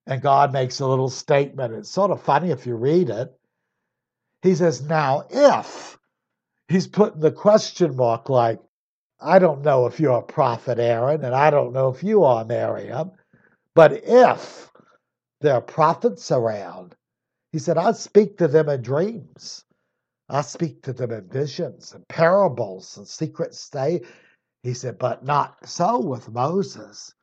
And 0.05 0.22
God 0.22 0.51
makes 0.53 0.79
a 0.79 0.88
little 0.88 1.10
statement. 1.10 1.74
It's 1.74 1.89
sort 1.89 2.12
of 2.12 2.22
funny 2.22 2.51
if 2.51 2.65
you 2.65 2.75
read 2.75 3.10
it. 3.10 3.31
He 4.41 4.55
says, 4.55 4.81
Now, 4.81 5.25
if 5.29 5.98
he's 6.67 6.88
putting 6.88 7.19
the 7.22 7.31
question 7.31 7.96
mark 7.96 8.29
like, 8.29 8.60
I 9.22 9.39
don't 9.39 9.63
know 9.63 9.86
if 9.86 10.00
you're 10.00 10.19
a 10.19 10.24
prophet, 10.24 10.79
Aaron, 10.79 11.24
and 11.25 11.36
I 11.36 11.50
don't 11.50 11.74
know 11.74 11.89
if 11.89 12.03
you 12.03 12.24
are, 12.24 12.46
Miriam, 12.46 13.12
but 13.75 13.91
if 14.05 14.72
there 15.41 15.55
are 15.55 15.62
prophets 15.62 16.31
around, 16.31 16.96
he 17.51 17.60
said, 17.60 17.77
I 17.77 17.91
speak 17.91 18.38
to 18.38 18.48
them 18.48 18.69
in 18.69 18.81
dreams. 18.81 19.65
I 20.29 20.41
speak 20.41 20.84
to 20.84 20.93
them 20.93 21.12
in 21.12 21.27
visions 21.27 21.93
and 21.93 22.08
parables 22.08 22.98
and 22.98 23.08
secret 23.08 23.55
state. 23.55 24.05
He 24.63 24.74
said, 24.74 25.00
but 25.00 25.24
not 25.24 25.68
so 25.68 26.00
with 26.00 26.30
Moses. 26.30 27.13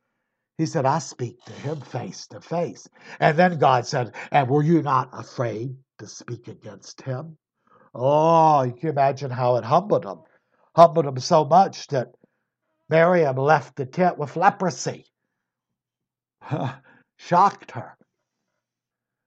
He 0.57 0.65
said, 0.65 0.85
I 0.85 0.99
speak 0.99 1.43
to 1.45 1.53
him 1.53 1.81
face 1.81 2.25
to 2.27 2.41
face. 2.41 2.87
And 3.19 3.37
then 3.37 3.59
God 3.59 3.85
said, 3.85 4.15
And 4.31 4.49
were 4.49 4.63
you 4.63 4.81
not 4.81 5.09
afraid 5.13 5.77
to 5.99 6.07
speak 6.07 6.47
against 6.47 7.01
him? 7.01 7.37
Oh, 7.93 8.63
you 8.63 8.73
can 8.73 8.89
imagine 8.89 9.29
how 9.29 9.57
it 9.57 9.63
humbled 9.63 10.05
him. 10.05 10.21
Humbled 10.75 11.05
him 11.05 11.19
so 11.19 11.45
much 11.45 11.87
that 11.87 12.13
Miriam 12.89 13.35
left 13.35 13.75
the 13.75 13.85
tent 13.85 14.17
with 14.17 14.35
leprosy. 14.35 15.05
Shocked 17.17 17.71
her. 17.71 17.97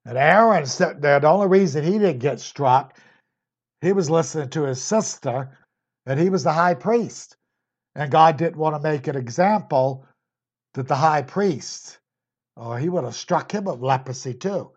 And 0.05 0.19
Aaron 0.19 0.67
sitting 0.67 1.01
there, 1.01 1.21
the 1.21 1.29
only 1.29 1.47
reason 1.49 1.85
he 1.85 1.99
didn't 1.99 2.19
get 2.19 2.41
struck, 2.41 2.99
he 3.81 3.93
was 3.93 4.11
listening 4.11 4.49
to 4.51 4.63
his 4.63 4.83
sister, 4.83 5.59
and 6.07 6.19
he 6.19 6.31
was 6.31 6.43
the 6.43 6.53
high 6.53 6.75
priest. 6.75 7.37
And 7.95 8.11
God 8.11 8.37
didn't 8.37 8.57
want 8.57 8.77
to 8.77 8.83
make 8.83 9.07
an 9.07 9.17
example 9.17 10.07
that 10.75 10.87
the 10.87 10.95
high 10.95 11.23
priest, 11.23 11.99
or 12.57 12.79
he 12.79 12.89
would 12.89 13.05
have 13.05 13.15
struck 13.15 13.53
him 13.53 13.65
with 13.65 13.81
leprosy 13.81 14.35
too. 14.35 14.71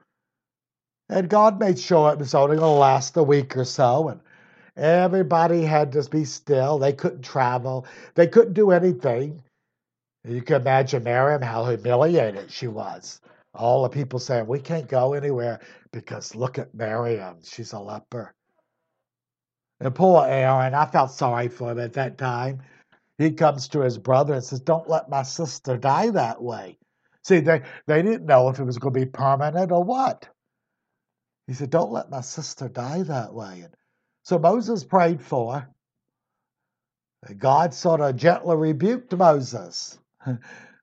And 1.10 1.30
God 1.30 1.60
made 1.60 1.78
sure 1.78 2.12
it 2.12 2.20
was 2.20 2.34
only 2.34 2.58
going 2.58 2.74
to 2.74 2.80
last 2.80 3.18
a 3.18 3.24
week 3.24 3.56
or 3.56 3.66
so, 3.66 4.08
and 4.08 4.22
everybody 4.76 5.62
had 5.62 5.92
to 5.92 6.10
be 6.10 6.26
still. 6.26 6.80
They 6.80 6.94
couldn't 6.94 7.22
travel, 7.22 7.86
they 8.16 8.28
couldn't 8.28 8.54
do 8.54 8.72
anything. 8.72 9.44
You 10.26 10.42
can 10.42 10.62
imagine 10.62 11.04
Miriam 11.04 11.42
how 11.42 11.66
humiliated 11.66 12.50
she 12.50 12.68
was. 12.68 13.20
All 13.54 13.84
the 13.84 13.90
people 13.90 14.20
saying, 14.20 14.48
We 14.48 14.60
can't 14.60 14.88
go 14.88 15.14
anywhere 15.14 15.60
because 15.92 16.34
look 16.34 16.58
at 16.58 16.74
Miriam, 16.74 17.38
she's 17.44 17.74
a 17.74 17.80
leper. 17.80 18.34
And 19.82 19.94
poor 19.94 20.26
Aaron, 20.26 20.74
I 20.74 20.86
felt 20.86 21.12
sorry 21.12 21.50
for 21.50 21.72
him 21.72 21.80
at 21.80 21.94
that 21.94 22.18
time 22.18 22.62
he 23.24 23.32
comes 23.32 23.70
to 23.70 23.82
his 23.82 23.98
brother 23.98 24.34
and 24.34 24.44
says, 24.44 24.60
Don't 24.60 24.90
let 24.90 25.10
my 25.10 25.24
sister 25.24 25.78
die 25.78 26.10
that 26.12 26.42
way. 26.42 26.78
See, 27.24 27.40
they, 27.40 27.62
they 27.88 28.02
didn't 28.02 28.26
know 28.26 28.50
if 28.50 28.60
it 28.60 28.66
was 28.66 28.78
going 28.78 28.94
to 28.94 29.00
be 29.00 29.06
permanent 29.06 29.72
or 29.72 29.84
what. 29.84 30.28
He 31.48 31.54
said, 31.54 31.70
Don't 31.70 31.92
let 31.92 32.10
my 32.10 32.22
sister 32.22 32.68
die 32.68 33.04
that 33.04 33.34
way. 33.34 33.62
And 33.62 33.74
so 34.24 34.40
Moses 34.40 34.84
prayed 34.84 35.22
for 35.22 35.54
her. 35.54 35.70
God 37.38 37.74
sort 37.74 38.02
of 38.02 38.18
gently 38.18 38.56
rebuked 38.56 39.16
Moses. 39.16 39.98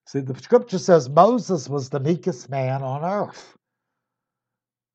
See, 0.07 0.21
the 0.21 0.35
scripture 0.37 0.79
says 0.79 1.09
Moses 1.09 1.69
was 1.69 1.91
the 1.91 2.01
meekest 2.01 2.49
man 2.49 2.83
on 2.83 3.05
earth. 3.05 3.57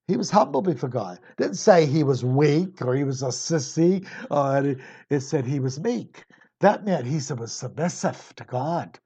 He 0.07 0.17
was 0.17 0.29
humble 0.29 0.61
before 0.61 0.89
God. 0.89 1.19
Didn't 1.37 1.55
say 1.55 1.85
he 1.85 2.03
was 2.03 2.23
weak 2.23 2.81
or 2.81 2.95
he 2.95 3.03
was 3.03 3.23
a 3.23 3.27
sissy. 3.27 4.05
Uh, 4.29 4.61
or 4.63 4.75
it 5.09 5.21
said 5.21 5.45
he 5.45 5.59
was 5.59 5.79
meek. 5.79 6.25
That 6.61 6.85
meant 6.85 7.05
he 7.05 7.19
was 7.33 7.51
submissive 7.51 8.33
to 8.37 8.43
God. 8.45 8.99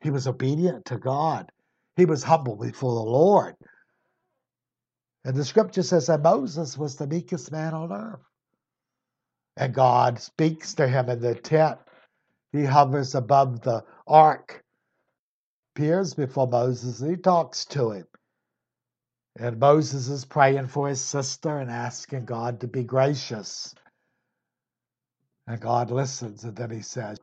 He 0.00 0.10
was 0.10 0.26
obedient 0.26 0.86
to 0.86 0.98
God. 0.98 1.50
He 1.96 2.04
was 2.04 2.22
humble 2.22 2.56
before 2.56 2.94
the 2.94 3.10
Lord. 3.10 3.56
And 5.24 5.36
the 5.36 5.44
scripture 5.44 5.82
says 5.82 6.06
that 6.06 6.22
Moses 6.22 6.78
was 6.78 6.96
the 6.96 7.06
meekest 7.06 7.52
man 7.52 7.74
on 7.74 7.92
earth. 7.92 8.24
And 9.56 9.74
God 9.74 10.20
speaks 10.20 10.74
to 10.74 10.88
him 10.88 11.08
in 11.10 11.20
the 11.20 11.34
tent. 11.34 11.78
He 12.52 12.64
hovers 12.64 13.14
above 13.14 13.60
the 13.60 13.84
ark, 14.06 14.64
appears 15.74 16.14
before 16.14 16.48
Moses, 16.48 17.00
and 17.00 17.10
he 17.10 17.16
talks 17.16 17.64
to 17.66 17.90
him. 17.92 18.06
And 19.38 19.58
Moses 19.58 20.08
is 20.08 20.24
praying 20.24 20.68
for 20.68 20.88
his 20.88 21.00
sister 21.00 21.58
and 21.58 21.70
asking 21.70 22.24
God 22.24 22.60
to 22.60 22.68
be 22.68 22.82
gracious. 22.82 23.74
And 25.50 25.60
God 25.60 25.90
listens, 25.90 26.44
and 26.44 26.54
then 26.54 26.70
he 26.70 26.80
says, 26.80 27.18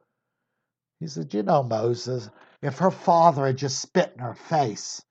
He 0.99 1.07
said, 1.07 1.33
You 1.33 1.43
know, 1.43 1.63
Moses, 1.63 2.29
if 2.61 2.77
her 2.79 2.91
father 2.91 3.45
had 3.45 3.55
just 3.55 3.79
spit 3.79 4.11
in 4.15 4.19
her 4.19 4.33
face, 4.33 5.01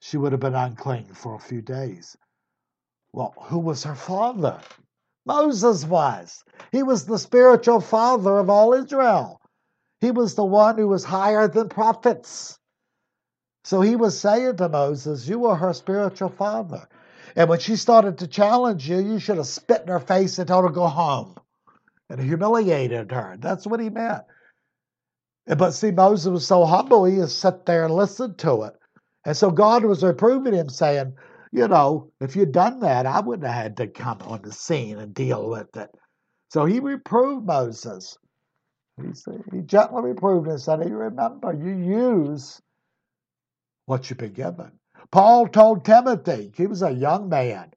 she 0.00 0.18
would 0.18 0.32
have 0.32 0.40
been 0.42 0.54
unclean 0.54 1.14
for 1.14 1.34
a 1.34 1.38
few 1.38 1.62
days. 1.62 2.14
Well, 3.10 3.32
who 3.44 3.58
was 3.58 3.84
her 3.84 3.94
father? 3.94 4.60
Moses 5.24 5.86
was. 5.86 6.44
He 6.72 6.82
was 6.82 7.06
the 7.06 7.18
spiritual 7.18 7.80
father 7.80 8.36
of 8.36 8.50
all 8.50 8.74
Israel. 8.74 9.40
He 10.02 10.10
was 10.10 10.34
the 10.34 10.44
one 10.44 10.76
who 10.76 10.88
was 10.88 11.04
higher 11.04 11.48
than 11.48 11.70
prophets. 11.70 12.58
So 13.64 13.80
he 13.80 13.96
was 13.96 14.20
saying 14.20 14.58
to 14.58 14.68
Moses, 14.68 15.26
You 15.26 15.38
were 15.38 15.56
her 15.56 15.72
spiritual 15.72 16.28
father. 16.28 16.86
And 17.34 17.48
when 17.48 17.60
she 17.60 17.76
started 17.76 18.18
to 18.18 18.26
challenge 18.26 18.90
you, 18.90 18.98
you 18.98 19.20
should 19.20 19.38
have 19.38 19.46
spit 19.46 19.80
in 19.80 19.88
her 19.88 20.00
face 20.00 20.38
and 20.38 20.46
told 20.46 20.66
her 20.66 20.70
go 20.70 20.86
home 20.86 21.36
and 22.10 22.20
humiliated 22.20 23.10
her. 23.10 23.36
That's 23.38 23.66
what 23.66 23.80
he 23.80 23.90
meant. 23.90 24.24
But 25.46 25.72
see, 25.72 25.92
Moses 25.92 26.30
was 26.30 26.46
so 26.46 26.64
humble, 26.64 27.04
he 27.04 27.16
just 27.16 27.38
sat 27.38 27.66
there 27.66 27.84
and 27.84 27.94
listened 27.94 28.38
to 28.38 28.62
it. 28.64 28.74
And 29.24 29.36
so 29.36 29.50
God 29.50 29.84
was 29.84 30.02
reproving 30.02 30.54
him, 30.54 30.68
saying, 30.68 31.14
You 31.52 31.68
know, 31.68 32.10
if 32.20 32.36
you'd 32.36 32.52
done 32.52 32.80
that, 32.80 33.06
I 33.06 33.20
wouldn't 33.20 33.46
have 33.46 33.62
had 33.62 33.76
to 33.78 33.86
come 33.86 34.18
on 34.22 34.42
the 34.42 34.52
scene 34.52 34.98
and 34.98 35.14
deal 35.14 35.48
with 35.48 35.76
it. 35.76 35.90
So 36.50 36.64
he 36.64 36.80
reproved 36.80 37.46
Moses. 37.46 38.18
He, 39.00 39.14
said, 39.14 39.42
he 39.52 39.60
gently 39.60 40.02
reproved 40.02 40.46
him 40.46 40.52
and 40.52 40.60
said, 40.60 40.88
You 40.88 40.96
remember, 40.96 41.52
you 41.52 41.70
use 41.70 42.60
what 43.86 44.08
you've 44.10 44.18
been 44.18 44.32
given. 44.32 44.72
Paul 45.10 45.48
told 45.48 45.84
Timothy, 45.84 46.52
he 46.56 46.66
was 46.66 46.82
a 46.82 46.90
young 46.90 47.28
man, 47.28 47.72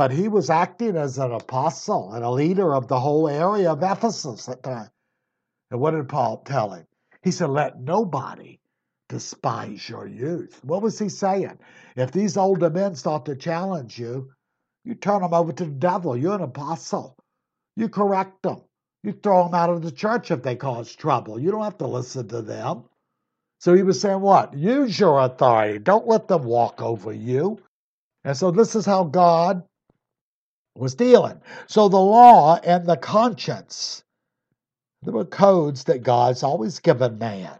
but 0.00 0.12
he 0.12 0.28
was 0.28 0.48
acting 0.48 0.96
as 0.96 1.18
an 1.18 1.30
apostle 1.30 2.14
and 2.14 2.24
a 2.24 2.30
leader 2.30 2.74
of 2.74 2.88
the 2.88 2.98
whole 2.98 3.28
area 3.28 3.70
of 3.70 3.82
Ephesus 3.82 4.48
at 4.48 4.62
the 4.62 4.70
time. 4.70 4.90
And 5.70 5.78
what 5.78 5.90
did 5.90 6.08
Paul 6.08 6.38
tell 6.38 6.70
him? 6.70 6.86
He 7.22 7.30
said, 7.30 7.50
Let 7.50 7.78
nobody 7.78 8.60
despise 9.10 9.86
your 9.86 10.06
youth. 10.06 10.58
What 10.64 10.80
was 10.80 10.98
he 10.98 11.10
saying? 11.10 11.58
If 11.96 12.12
these 12.12 12.38
older 12.38 12.70
men 12.70 12.94
start 12.94 13.26
to 13.26 13.36
challenge 13.36 13.98
you, 13.98 14.32
you 14.86 14.94
turn 14.94 15.20
them 15.20 15.34
over 15.34 15.52
to 15.52 15.64
the 15.66 15.70
devil. 15.70 16.16
You're 16.16 16.36
an 16.36 16.40
apostle. 16.40 17.14
You 17.76 17.90
correct 17.90 18.42
them. 18.42 18.62
You 19.02 19.12
throw 19.12 19.44
them 19.44 19.54
out 19.54 19.68
of 19.68 19.82
the 19.82 19.92
church 19.92 20.30
if 20.30 20.42
they 20.42 20.56
cause 20.56 20.96
trouble. 20.96 21.38
You 21.38 21.50
don't 21.50 21.64
have 21.64 21.76
to 21.76 21.86
listen 21.86 22.26
to 22.28 22.40
them. 22.40 22.84
So 23.58 23.74
he 23.74 23.82
was 23.82 24.00
saying, 24.00 24.22
What? 24.22 24.54
Use 24.54 24.98
your 24.98 25.20
authority. 25.20 25.78
Don't 25.78 26.08
let 26.08 26.26
them 26.26 26.44
walk 26.44 26.80
over 26.80 27.12
you. 27.12 27.60
And 28.24 28.34
so 28.34 28.50
this 28.50 28.74
is 28.74 28.86
how 28.86 29.04
God 29.04 29.62
was 30.74 30.94
dealing. 30.94 31.40
So 31.66 31.88
the 31.88 31.96
law 31.96 32.56
and 32.64 32.86
the 32.86 32.96
conscience, 32.96 34.04
there 35.02 35.14
were 35.14 35.24
codes 35.24 35.84
that 35.84 36.02
God's 36.02 36.42
always 36.42 36.78
given 36.78 37.18
man. 37.18 37.58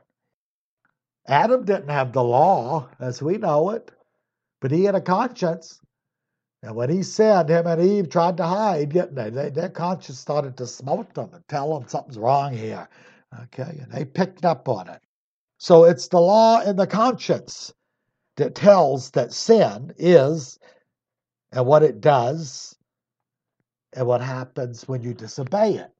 Adam 1.26 1.64
didn't 1.64 1.88
have 1.88 2.12
the 2.12 2.25
law 2.25 2.88
as 2.99 3.23
we 3.23 3.37
know 3.37 3.71
it, 3.71 3.90
but 4.61 4.71
he 4.71 4.85
had 4.85 4.95
a 4.95 5.00
conscience. 5.00 5.81
And 6.62 6.75
when 6.75 6.90
he 6.90 7.02
sinned, 7.02 7.49
him 7.49 7.67
and 7.67 7.81
Eve 7.81 8.11
tried 8.11 8.37
to 8.37 8.45
hide, 8.45 8.90
didn't 8.90 9.14
they? 9.14 9.31
they 9.31 9.50
their 9.50 9.71
conscience 9.71 10.19
started 10.19 10.57
to 10.59 10.67
smote 10.67 11.14
them 11.14 11.31
and 11.33 11.47
tell 11.49 11.73
them 11.79 11.88
something's 11.88 12.19
wrong 12.19 12.52
here. 12.52 12.88
Okay, 13.45 13.79
and 13.81 13.90
they 13.93 14.05
picked 14.05 14.45
up 14.45 14.69
on 14.69 14.88
it. 14.88 15.00
So 15.59 15.85
it's 15.85 16.09
the 16.09 16.21
law 16.21 16.61
and 16.61 16.79
the 16.79 16.87
conscience 16.87 17.73
that 18.37 18.55
tells 18.55 19.11
that 19.12 19.33
sin 19.33 19.93
is 19.99 20.59
and 21.52 21.67
what 21.67 21.83
it 21.83 22.00
does 22.00 22.76
and 23.92 24.06
what 24.06 24.20
happens 24.20 24.87
when 24.88 25.02
you 25.02 25.14
disobey 25.14 25.75
it. 25.75 25.90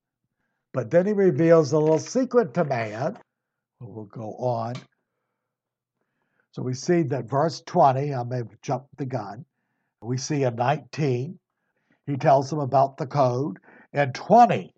But 0.73 0.91
then 0.91 1.07
he 1.07 1.13
reveals 1.13 1.73
a 1.73 1.79
little 1.79 1.99
secret 1.99 2.55
to 2.55 2.65
man. 2.65 3.19
We'll 3.81 4.05
go 4.05 4.35
on. 4.37 4.75
So 6.53 6.63
we 6.63 6.75
see 6.75 7.03
that 7.05 7.29
verse 7.29 7.63
20, 7.67 8.15
I 8.15 8.23
may 8.25 8.39
have 8.39 8.61
jumped 8.63 8.97
the 8.97 9.07
gun. 9.07 9.45
We 10.03 10.17
see 10.17 10.45
in 10.45 10.57
19, 10.57 11.39
he 12.07 12.17
tells 12.17 12.51
them 12.51 12.59
about 12.59 12.97
the 12.97 13.07
code. 13.07 13.59
In 13.93 14.13
20, 14.13 14.73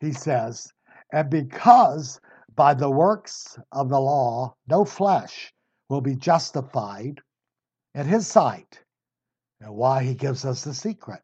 he 0.00 0.12
says, 0.12 0.72
And 1.12 1.30
because 1.30 2.20
by 2.54 2.74
the 2.74 2.90
works 2.90 3.58
of 3.72 3.88
the 3.88 4.00
law 4.00 4.54
no 4.66 4.84
flesh 4.84 5.52
will 5.88 6.00
be 6.00 6.16
justified 6.16 7.20
in 7.94 8.06
his 8.06 8.26
sight. 8.26 8.80
And 9.60 9.74
why 9.74 10.02
he 10.02 10.14
gives 10.14 10.44
us 10.44 10.64
the 10.64 10.74
secret. 10.74 11.22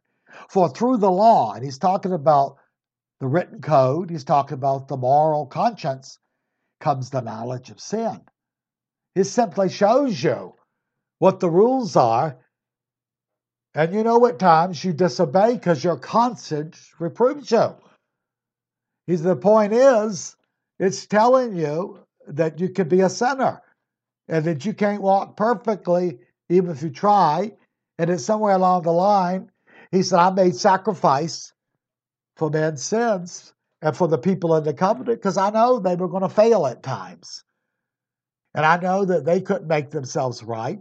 For 0.48 0.68
through 0.68 0.98
the 0.98 1.10
law, 1.10 1.54
and 1.54 1.64
he's 1.64 1.78
talking 1.78 2.12
about 2.12 2.56
the 3.20 3.28
written 3.28 3.60
code, 3.60 4.10
he's 4.10 4.24
talking 4.24 4.54
about 4.54 4.88
the 4.88 4.96
moral 4.96 5.46
conscience, 5.46 6.18
comes 6.80 7.10
the 7.10 7.20
knowledge 7.20 7.70
of 7.70 7.80
sin. 7.80 8.20
It 9.14 9.24
simply 9.24 9.68
shows 9.68 10.22
you 10.22 10.54
what 11.18 11.38
the 11.38 11.50
rules 11.50 11.94
are. 11.94 12.38
And 13.74 13.94
you 13.94 14.02
know, 14.02 14.26
at 14.26 14.40
times 14.40 14.84
you 14.84 14.92
disobey 14.92 15.54
because 15.54 15.84
your 15.84 15.96
conscience 15.96 16.90
reproves 16.98 17.50
you. 17.50 17.76
He's, 19.06 19.22
the 19.22 19.36
point 19.36 19.72
is, 19.72 20.36
It's 20.80 21.06
telling 21.06 21.54
you 21.54 22.00
that 22.26 22.58
you 22.58 22.70
could 22.70 22.88
be 22.88 23.02
a 23.02 23.08
sinner 23.08 23.62
and 24.26 24.44
that 24.46 24.64
you 24.64 24.74
can't 24.74 25.00
walk 25.02 25.36
perfectly 25.36 26.18
even 26.48 26.70
if 26.70 26.82
you 26.82 26.90
try. 26.90 27.52
And 27.98 28.10
it's 28.10 28.24
somewhere 28.24 28.56
along 28.56 28.82
the 28.82 28.92
line, 28.92 29.51
he 29.92 30.02
said, 30.02 30.18
I 30.18 30.30
made 30.30 30.56
sacrifice 30.56 31.52
for 32.36 32.50
men's 32.50 32.82
sins 32.82 33.52
and 33.82 33.96
for 33.96 34.08
the 34.08 34.18
people 34.18 34.56
in 34.56 34.64
the 34.64 34.72
covenant 34.72 35.20
because 35.20 35.36
I 35.36 35.50
know 35.50 35.78
they 35.78 35.96
were 35.96 36.08
going 36.08 36.22
to 36.22 36.28
fail 36.28 36.66
at 36.66 36.82
times. 36.82 37.44
And 38.54 38.66
I 38.66 38.78
know 38.78 39.04
that 39.04 39.24
they 39.24 39.40
couldn't 39.40 39.68
make 39.68 39.90
themselves 39.90 40.42
right. 40.42 40.80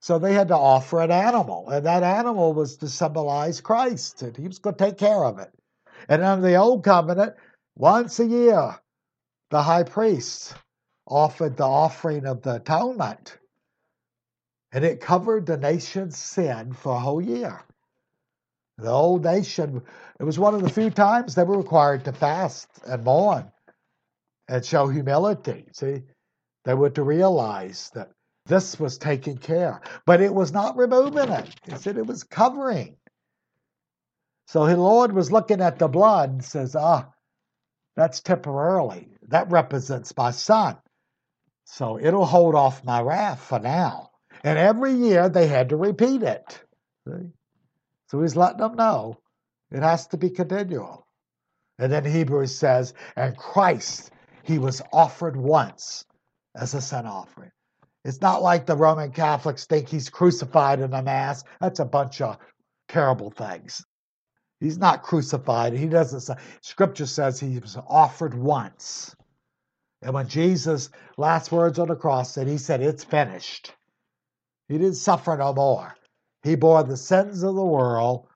So 0.00 0.18
they 0.18 0.32
had 0.32 0.48
to 0.48 0.56
offer 0.56 1.00
an 1.02 1.10
animal, 1.10 1.68
and 1.68 1.84
that 1.84 2.02
animal 2.02 2.54
was 2.54 2.78
to 2.78 2.88
symbolize 2.88 3.60
Christ, 3.60 4.22
and 4.22 4.34
he 4.34 4.46
was 4.46 4.58
going 4.58 4.76
to 4.76 4.84
take 4.84 4.96
care 4.96 5.24
of 5.24 5.38
it. 5.38 5.50
And 6.08 6.22
under 6.22 6.48
the 6.48 6.54
old 6.54 6.84
covenant, 6.84 7.34
once 7.76 8.18
a 8.18 8.24
year, 8.24 8.76
the 9.50 9.62
high 9.62 9.82
priest 9.82 10.54
offered 11.06 11.58
the 11.58 11.64
offering 11.64 12.24
of 12.24 12.40
the 12.40 12.54
atonement, 12.54 13.36
and 14.72 14.84
it 14.86 15.02
covered 15.02 15.44
the 15.44 15.58
nation's 15.58 16.16
sin 16.16 16.72
for 16.72 16.96
a 16.96 17.00
whole 17.00 17.20
year. 17.20 17.62
The 18.80 18.90
old 18.90 19.24
nation, 19.24 19.82
it 20.18 20.24
was 20.24 20.38
one 20.38 20.54
of 20.54 20.62
the 20.62 20.70
few 20.70 20.90
times 20.90 21.34
they 21.34 21.44
were 21.44 21.58
required 21.58 22.04
to 22.04 22.12
fast 22.12 22.68
and 22.86 23.04
mourn 23.04 23.50
and 24.48 24.64
show 24.64 24.88
humility. 24.88 25.66
See, 25.72 26.02
they 26.64 26.74
were 26.74 26.90
to 26.90 27.02
realize 27.02 27.90
that 27.94 28.10
this 28.46 28.80
was 28.80 28.98
taking 28.98 29.38
care, 29.38 29.80
but 30.06 30.20
it 30.20 30.34
was 30.34 30.52
not 30.52 30.76
removing 30.76 31.30
it. 31.30 31.48
He 31.66 31.76
said 31.76 31.98
it 31.98 32.06
was 32.06 32.24
covering. 32.24 32.96
So 34.46 34.66
the 34.66 34.76
Lord 34.76 35.12
was 35.12 35.30
looking 35.30 35.60
at 35.60 35.78
the 35.78 35.88
blood 35.88 36.30
and 36.30 36.44
says, 36.44 36.74
Ah, 36.74 37.08
that's 37.96 38.20
temporarily. 38.20 39.08
That 39.28 39.50
represents 39.50 40.16
my 40.16 40.32
son. 40.32 40.78
So 41.64 41.98
it'll 42.00 42.26
hold 42.26 42.54
off 42.54 42.84
my 42.84 43.00
wrath 43.00 43.40
for 43.40 43.60
now. 43.60 44.10
And 44.42 44.58
every 44.58 44.94
year 44.94 45.28
they 45.28 45.46
had 45.46 45.68
to 45.68 45.76
repeat 45.76 46.22
it. 46.22 46.64
See? 47.06 47.30
So 48.10 48.20
he's 48.22 48.34
letting 48.34 48.58
them 48.58 48.74
know 48.74 49.18
it 49.70 49.84
has 49.84 50.08
to 50.08 50.16
be 50.16 50.30
continual. 50.30 51.06
And 51.78 51.92
then 51.92 52.04
Hebrews 52.04 52.58
says, 52.58 52.92
and 53.14 53.36
Christ, 53.36 54.10
he 54.42 54.58
was 54.58 54.82
offered 54.92 55.36
once 55.36 56.04
as 56.56 56.74
a 56.74 56.80
sin 56.80 57.06
offering. 57.06 57.52
It's 58.04 58.20
not 58.20 58.42
like 58.42 58.66
the 58.66 58.76
Roman 58.76 59.12
Catholics 59.12 59.66
think 59.66 59.88
he's 59.88 60.10
crucified 60.10 60.80
in 60.80 60.90
the 60.90 61.02
Mass. 61.02 61.44
That's 61.60 61.78
a 61.78 61.84
bunch 61.84 62.20
of 62.20 62.38
terrible 62.88 63.30
things. 63.30 63.84
He's 64.58 64.78
not 64.78 65.04
crucified. 65.04 65.74
He 65.74 65.86
doesn't 65.86 66.20
say. 66.20 66.34
Scripture 66.62 67.06
says 67.06 67.38
he 67.38 67.58
was 67.60 67.78
offered 67.88 68.34
once. 68.34 69.14
And 70.02 70.14
when 70.14 70.28
Jesus' 70.28 70.90
last 71.16 71.52
words 71.52 71.78
on 71.78 71.88
the 71.88 71.94
cross 71.94 72.32
said, 72.32 72.48
he 72.48 72.58
said, 72.58 72.82
It's 72.82 73.04
finished. 73.04 73.72
He 74.68 74.78
didn't 74.78 74.94
suffer 74.94 75.36
no 75.36 75.54
more. 75.54 75.94
He 76.42 76.54
bore 76.54 76.82
the 76.82 76.96
sins 76.96 77.42
of 77.42 77.54
the 77.54 77.64
world, 77.64 78.26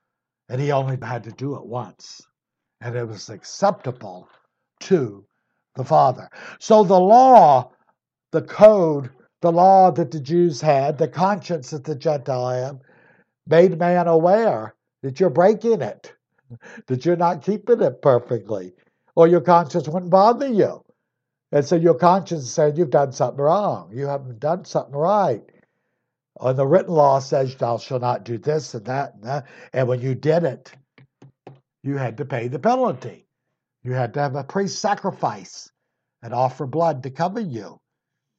and 0.48 0.60
he 0.60 0.72
only 0.72 0.98
had 1.02 1.24
to 1.24 1.32
do 1.32 1.56
it 1.56 1.64
once. 1.64 2.20
And 2.80 2.96
it 2.96 3.08
was 3.08 3.30
acceptable 3.30 4.28
to 4.80 5.24
the 5.74 5.84
Father. 5.84 6.28
So 6.58 6.84
the 6.84 7.00
law, 7.00 7.72
the 8.32 8.42
code, 8.42 9.10
the 9.40 9.52
law 9.52 9.90
that 9.90 10.10
the 10.10 10.20
Jews 10.20 10.60
had, 10.60 10.98
the 10.98 11.08
conscience 11.08 11.70
that 11.70 11.84
the 11.84 11.94
Gentile 11.94 12.48
had, 12.48 12.80
made 13.46 13.78
man 13.78 14.06
aware 14.06 14.74
that 15.02 15.20
you're 15.20 15.30
breaking 15.30 15.82
it, 15.82 16.14
that 16.86 17.04
you're 17.04 17.16
not 17.16 17.42
keeping 17.42 17.80
it 17.80 18.02
perfectly, 18.02 18.74
or 19.16 19.28
your 19.28 19.40
conscience 19.40 19.88
wouldn't 19.88 20.10
bother 20.10 20.48
you. 20.48 20.84
And 21.52 21.64
so 21.64 21.76
your 21.76 21.94
conscience 21.94 22.50
saying 22.50 22.76
you've 22.76 22.90
done 22.90 23.12
something 23.12 23.40
wrong. 23.40 23.90
You 23.92 24.06
haven't 24.06 24.40
done 24.40 24.64
something 24.64 24.96
right. 24.96 25.42
And 26.40 26.58
the 26.58 26.66
written 26.66 26.94
law 26.94 27.20
says 27.20 27.54
thou 27.54 27.78
shalt 27.78 28.02
not 28.02 28.24
do 28.24 28.38
this 28.38 28.74
and 28.74 28.84
that 28.86 29.14
and 29.14 29.22
that. 29.24 29.46
And 29.72 29.86
when 29.88 30.00
you 30.00 30.14
did 30.14 30.44
it, 30.44 30.72
you 31.82 31.96
had 31.96 32.16
to 32.16 32.24
pay 32.24 32.48
the 32.48 32.58
penalty. 32.58 33.26
You 33.82 33.92
had 33.92 34.14
to 34.14 34.20
have 34.20 34.34
a 34.34 34.44
priest 34.44 34.80
sacrifice 34.80 35.70
and 36.22 36.32
offer 36.32 36.66
blood 36.66 37.02
to 37.02 37.10
cover 37.10 37.40
you, 37.40 37.80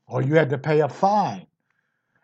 or 0.08 0.22
you 0.22 0.36
had 0.36 0.50
to 0.50 0.58
pay 0.58 0.82
a 0.82 0.90
fine. 0.90 1.46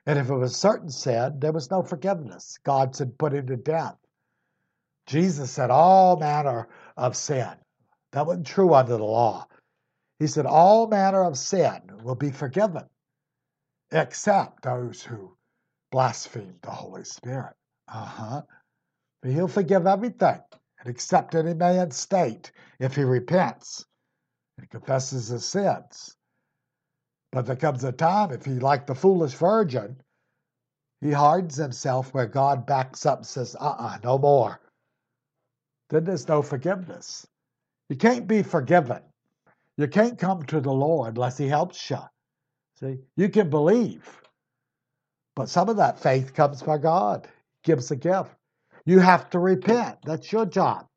And 0.08 0.18
if 0.18 0.30
it 0.30 0.36
was 0.36 0.56
certain 0.56 0.90
sin, 0.90 1.36
there 1.40 1.52
was 1.52 1.70
no 1.70 1.84
forgiveness. 1.84 2.58
God 2.64 2.96
said, 2.96 3.18
put 3.20 3.34
him 3.34 3.46
to 3.48 3.58
death. 3.58 3.96
Jesus 5.06 5.52
said, 5.52 5.70
all 5.70 6.18
manner 6.18 6.68
of 6.98 7.16
sin. 7.16 7.52
That 8.12 8.26
wasn't 8.26 8.48
true 8.48 8.74
under 8.74 8.98
the 8.98 9.04
law. 9.04 9.48
He 10.20 10.28
said, 10.28 10.48
all 10.48 10.88
manner 10.88 11.24
of 11.24 11.38
sin 11.38 11.82
will 12.04 12.16
be 12.16 12.32
forgiven, 12.32 12.86
except 13.92 14.64
those 14.64 15.04
who 15.04 15.38
blasphemed 15.92 16.60
the 16.62 16.72
Holy 16.72 17.04
Spirit. 17.04 17.54
Uh 17.88 18.06
huh. 18.06 18.42
But 19.22 19.32
he'll 19.32 19.48
forgive 19.48 19.86
everything 19.86 20.40
and 20.80 20.90
accept 20.90 21.36
any 21.36 21.54
man's 21.54 21.96
state 21.96 22.52
if 22.80 22.96
he 22.96 23.04
repents 23.04 23.86
and 24.58 24.70
confesses 24.70 25.28
his 25.28 25.46
sins. 25.46 26.16
But 27.32 27.46
there 27.46 27.56
comes 27.56 27.84
a 27.84 27.92
time, 27.92 28.32
if 28.32 28.46
he, 28.46 28.54
like 28.54 28.88
the 28.88 28.96
foolish 28.96 29.34
virgin, 29.34 30.02
he 31.02 31.12
hardens 31.12 31.56
himself 31.56 32.14
where 32.14 32.28
God 32.28 32.66
backs 32.66 33.06
up 33.06 33.20
and 33.20 33.28
says, 33.28 33.56
uh 33.60 33.64
uh-uh, 33.64 33.96
uh 33.96 33.98
no 34.04 34.18
more. 34.18 34.60
Then 35.90 36.04
there's 36.06 36.28
no 36.28 36.42
forgiveness. 36.42 37.28
You 37.90 37.96
can't 37.96 38.28
be 38.28 38.44
forgiven. 38.44 39.02
You 39.78 39.88
can't 39.88 40.18
come 40.18 40.44
to 40.44 40.62
the 40.62 40.72
Lord 40.72 41.16
unless 41.18 41.38
he 41.38 41.48
helps 41.48 41.90
you. 41.90 41.98
See, 42.80 43.00
you 43.16 43.30
can 43.30 43.50
believe 43.50 44.21
but 45.36 45.50
some 45.50 45.70
of 45.70 45.78
that 45.78 46.00
faith 46.00 46.34
comes 46.34 46.62
by 46.62 46.78
God, 46.78 47.28
gives 47.64 47.92
a 47.92 47.96
gift. 47.96 48.32
You 48.86 49.00
have 49.00 49.30
to 49.32 49.40
repent. 49.40 50.00
That's 50.04 50.32
your 50.32 50.46
job. 50.46 50.88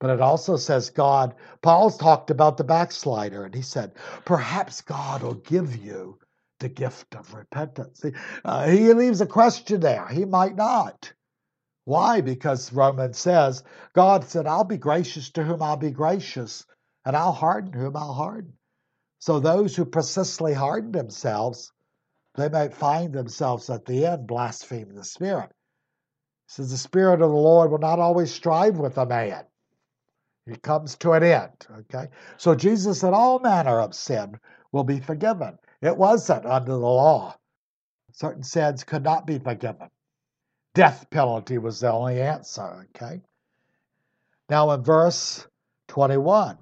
But 0.00 0.10
it 0.10 0.20
also 0.20 0.56
says 0.56 0.90
God, 0.90 1.34
Paul's 1.62 1.96
talked 1.96 2.30
about 2.30 2.56
the 2.56 2.64
backslider, 2.64 3.44
and 3.44 3.54
he 3.54 3.62
said, 3.62 3.92
perhaps 4.24 4.82
God 4.82 5.22
will 5.22 5.34
give 5.34 5.76
you 5.76 6.18
the 6.60 6.68
gift 6.68 7.14
of 7.14 7.32
repentance. 7.34 8.02
Uh, 8.44 8.68
he 8.68 8.92
leaves 8.92 9.20
a 9.20 9.26
question 9.26 9.80
there. 9.80 10.06
He 10.08 10.24
might 10.24 10.56
not. 10.56 11.12
Why? 11.84 12.22
Because 12.22 12.72
Romans 12.72 13.18
says, 13.18 13.62
God 13.94 14.24
said, 14.24 14.46
I'll 14.46 14.64
be 14.64 14.78
gracious 14.78 15.30
to 15.32 15.44
whom 15.44 15.62
I'll 15.62 15.76
be 15.76 15.90
gracious, 15.90 16.64
and 17.04 17.14
I'll 17.16 17.32
harden 17.32 17.72
whom 17.72 17.96
I'll 17.96 18.14
harden. 18.14 18.54
So 19.18 19.40
those 19.40 19.76
who 19.76 19.84
persistently 19.84 20.54
harden 20.54 20.92
themselves 20.92 21.72
they 22.34 22.48
might 22.48 22.74
find 22.74 23.12
themselves 23.12 23.70
at 23.70 23.84
the 23.84 24.06
end 24.06 24.26
blaspheming 24.26 24.94
the 24.94 25.04
Spirit. 25.04 25.50
He 26.46 26.52
says, 26.52 26.70
The 26.70 26.76
Spirit 26.76 27.22
of 27.22 27.30
the 27.30 27.36
Lord 27.36 27.70
will 27.70 27.78
not 27.78 28.00
always 28.00 28.32
strive 28.32 28.76
with 28.76 28.98
a 28.98 29.06
man. 29.06 29.44
It 30.46 30.62
comes 30.62 30.96
to 30.96 31.12
an 31.12 31.22
end. 31.22 31.66
Okay? 31.80 32.08
So 32.36 32.54
Jesus 32.54 33.00
said 33.00 33.14
all 33.14 33.38
manner 33.38 33.80
of 33.80 33.94
sin 33.94 34.38
will 34.72 34.84
be 34.84 35.00
forgiven. 35.00 35.58
It 35.80 35.96
wasn't 35.96 36.44
under 36.44 36.72
the 36.72 36.78
law. 36.78 37.36
Certain 38.12 38.42
sins 38.42 38.84
could 38.84 39.02
not 39.02 39.26
be 39.26 39.38
forgiven. 39.38 39.88
Death 40.74 41.08
penalty 41.10 41.58
was 41.58 41.80
the 41.80 41.92
only 41.92 42.20
answer. 42.20 42.86
Okay? 42.96 43.22
Now 44.50 44.70
in 44.72 44.82
verse 44.82 45.46
21, 45.88 46.58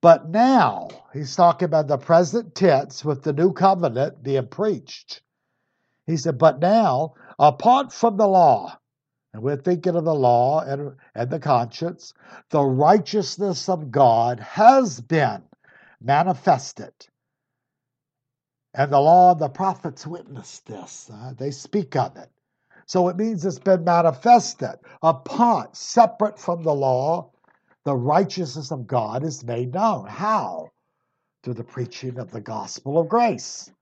but 0.00 0.28
now, 0.28 0.88
he's 1.12 1.36
talking 1.36 1.66
about 1.66 1.88
the 1.88 1.98
present 1.98 2.54
tense 2.54 3.04
with 3.04 3.22
the 3.22 3.32
new 3.32 3.52
covenant 3.52 4.22
being 4.22 4.46
preached. 4.46 5.22
He 6.06 6.16
said, 6.16 6.38
But 6.38 6.58
now, 6.58 7.14
apart 7.38 7.92
from 7.92 8.16
the 8.16 8.26
law, 8.26 8.78
and 9.32 9.42
we're 9.42 9.56
thinking 9.56 9.94
of 9.94 10.04
the 10.04 10.14
law 10.14 10.60
and, 10.60 10.96
and 11.14 11.30
the 11.30 11.38
conscience, 11.38 12.14
the 12.48 12.64
righteousness 12.64 13.68
of 13.68 13.90
God 13.90 14.40
has 14.40 15.00
been 15.00 15.42
manifested. 16.00 16.92
And 18.74 18.92
the 18.92 19.00
law 19.00 19.32
and 19.32 19.40
the 19.40 19.48
prophets 19.48 20.06
witness 20.06 20.60
this, 20.60 21.10
uh, 21.12 21.34
they 21.36 21.50
speak 21.50 21.94
of 21.96 22.16
it. 22.16 22.30
So 22.86 23.08
it 23.08 23.16
means 23.16 23.44
it's 23.44 23.58
been 23.58 23.84
manifested 23.84 24.78
apart, 25.02 25.76
separate 25.76 26.38
from 26.38 26.62
the 26.62 26.74
law 26.74 27.30
the 27.84 27.96
righteousness 27.96 28.70
of 28.70 28.86
God 28.86 29.24
is 29.24 29.44
made 29.44 29.74
known. 29.74 30.06
How? 30.06 30.68
Through 31.42 31.54
the 31.54 31.64
preaching 31.64 32.18
of 32.18 32.30
the 32.30 32.40
gospel 32.40 32.98
of 32.98 33.08
grace. 33.08 33.72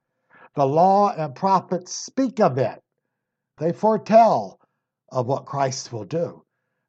The 0.54 0.66
law 0.66 1.12
and 1.16 1.34
prophets 1.34 1.94
speak 1.94 2.40
of 2.40 2.58
it, 2.58 2.80
they 3.58 3.72
foretell 3.72 4.58
of 5.10 5.26
what 5.26 5.46
Christ 5.46 5.92
will 5.92 6.04
do. 6.04 6.44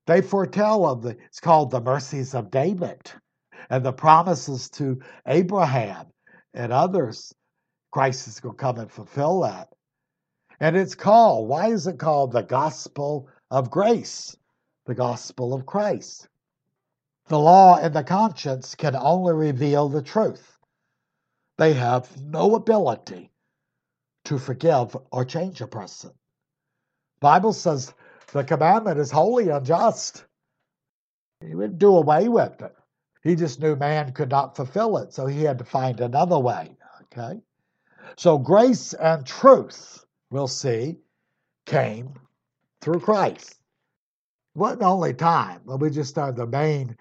They 0.07 0.21
foretell 0.21 0.85
of 0.85 1.03
the, 1.03 1.17
it's 1.27 1.39
called 1.39 1.71
the 1.71 1.81
mercies 1.81 2.33
of 2.33 2.51
David 2.51 3.11
and 3.69 3.83
the 3.83 3.93
promises 3.93 4.69
to 4.71 4.99
Abraham 5.27 6.07
and 6.53 6.73
others. 6.73 7.33
Christ 7.91 8.27
is 8.27 8.39
going 8.39 8.55
to 8.55 8.61
come 8.61 8.77
and 8.77 8.91
fulfill 8.91 9.41
that. 9.41 9.69
And 10.59 10.75
it's 10.75 10.95
called, 10.95 11.47
why 11.47 11.67
is 11.67 11.87
it 11.87 11.99
called 11.99 12.31
the 12.31 12.41
gospel 12.41 13.29
of 13.49 13.71
grace? 13.71 14.35
The 14.85 14.95
gospel 14.95 15.53
of 15.53 15.65
Christ. 15.65 16.27
The 17.29 17.39
law 17.39 17.77
and 17.77 17.93
the 17.93 18.03
conscience 18.03 18.73
can 18.73 18.95
only 18.95 19.33
reveal 19.33 19.87
the 19.87 20.01
truth. 20.01 20.57
They 21.59 21.73
have 21.73 22.19
no 22.19 22.55
ability 22.55 23.31
to 24.25 24.39
forgive 24.39 24.97
or 25.11 25.25
change 25.25 25.61
a 25.61 25.67
person. 25.67 26.09
Bible 27.19 27.53
says 27.53 27.93
the 28.31 28.43
commandment 28.43 28.99
is 28.99 29.11
holy 29.11 29.49
and 29.49 29.63
just. 29.63 30.25
He 31.41 31.53
wouldn't 31.53 31.77
do 31.77 31.95
away 31.95 32.29
with 32.29 32.61
it. 32.61 32.75
He 33.21 33.35
just 33.35 33.61
knew 33.61 33.75
man 33.75 34.11
could 34.13 34.29
not 34.29 34.55
fulfill 34.55 34.97
it, 34.97 35.13
so 35.13 35.27
he 35.27 35.43
had 35.43 35.59
to 35.59 35.65
find 35.65 36.01
another 36.01 36.39
way. 36.39 36.75
Okay? 37.03 37.41
So 38.17 38.39
grace 38.39 38.93
and 38.93 39.23
truth, 39.23 40.03
we'll 40.31 40.47
see, 40.47 40.97
came 41.67 42.13
through 42.81 43.01
Christ. 43.01 43.51
It 44.55 44.59
wasn't 44.59 44.81
only 44.81 45.13
time. 45.13 45.61
Well, 45.65 45.77
we 45.77 45.91
just 45.91 46.09
started 46.09 46.35
the 46.35 46.47
main 46.47 46.97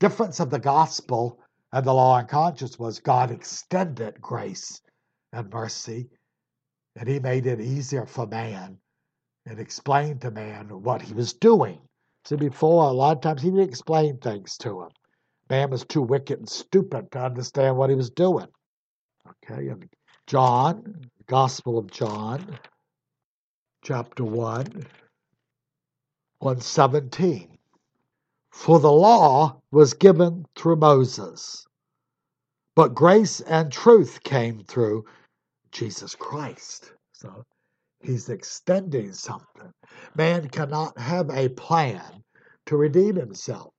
difference 0.00 0.40
of 0.40 0.50
the 0.50 0.58
gospel 0.58 1.38
and 1.72 1.84
the 1.84 1.92
law 1.92 2.18
and 2.18 2.28
conscience 2.28 2.78
was 2.78 2.98
God 2.98 3.30
extended 3.30 4.20
grace 4.20 4.80
and 5.32 5.52
mercy, 5.52 6.08
and 6.96 7.08
he 7.08 7.20
made 7.20 7.46
it 7.46 7.60
easier 7.60 8.06
for 8.06 8.26
man 8.26 8.78
and 9.46 9.60
explained 9.60 10.22
to 10.22 10.30
man 10.30 10.68
what 10.82 11.02
he 11.02 11.14
was 11.14 11.34
doing. 11.34 11.78
See, 12.24 12.36
before, 12.36 12.84
a 12.84 12.92
lot 12.92 13.16
of 13.16 13.22
times 13.22 13.42
he 13.42 13.50
didn't 13.50 13.68
explain 13.68 14.18
things 14.18 14.56
to 14.58 14.82
him. 14.82 14.88
Man 15.48 15.70
was 15.70 15.84
too 15.84 16.02
wicked 16.02 16.38
and 16.38 16.48
stupid 16.48 17.10
to 17.12 17.20
understand 17.20 17.76
what 17.76 17.90
he 17.90 17.96
was 17.96 18.10
doing. 18.10 18.46
Okay, 19.28 19.68
and 19.68 19.88
John, 20.26 21.10
Gospel 21.26 21.78
of 21.78 21.90
John, 21.90 22.58
chapter 23.82 24.24
1, 24.24 24.86
117. 26.38 27.58
For 28.50 28.80
the 28.80 28.92
law 28.92 29.60
was 29.70 29.94
given 29.94 30.44
through 30.56 30.76
Moses, 30.76 31.66
but 32.74 32.94
grace 32.94 33.40
and 33.40 33.72
truth 33.72 34.22
came 34.22 34.64
through 34.64 35.04
Jesus 35.72 36.14
Christ. 36.14 36.92
So 37.12 37.44
he's 38.00 38.28
extending 38.28 39.12
something. 39.12 39.72
Man 40.14 40.48
cannot 40.48 40.98
have 40.98 41.30
a 41.30 41.48
plan 41.50 42.24
to 42.66 42.76
redeem 42.76 43.16
himself. 43.16 43.72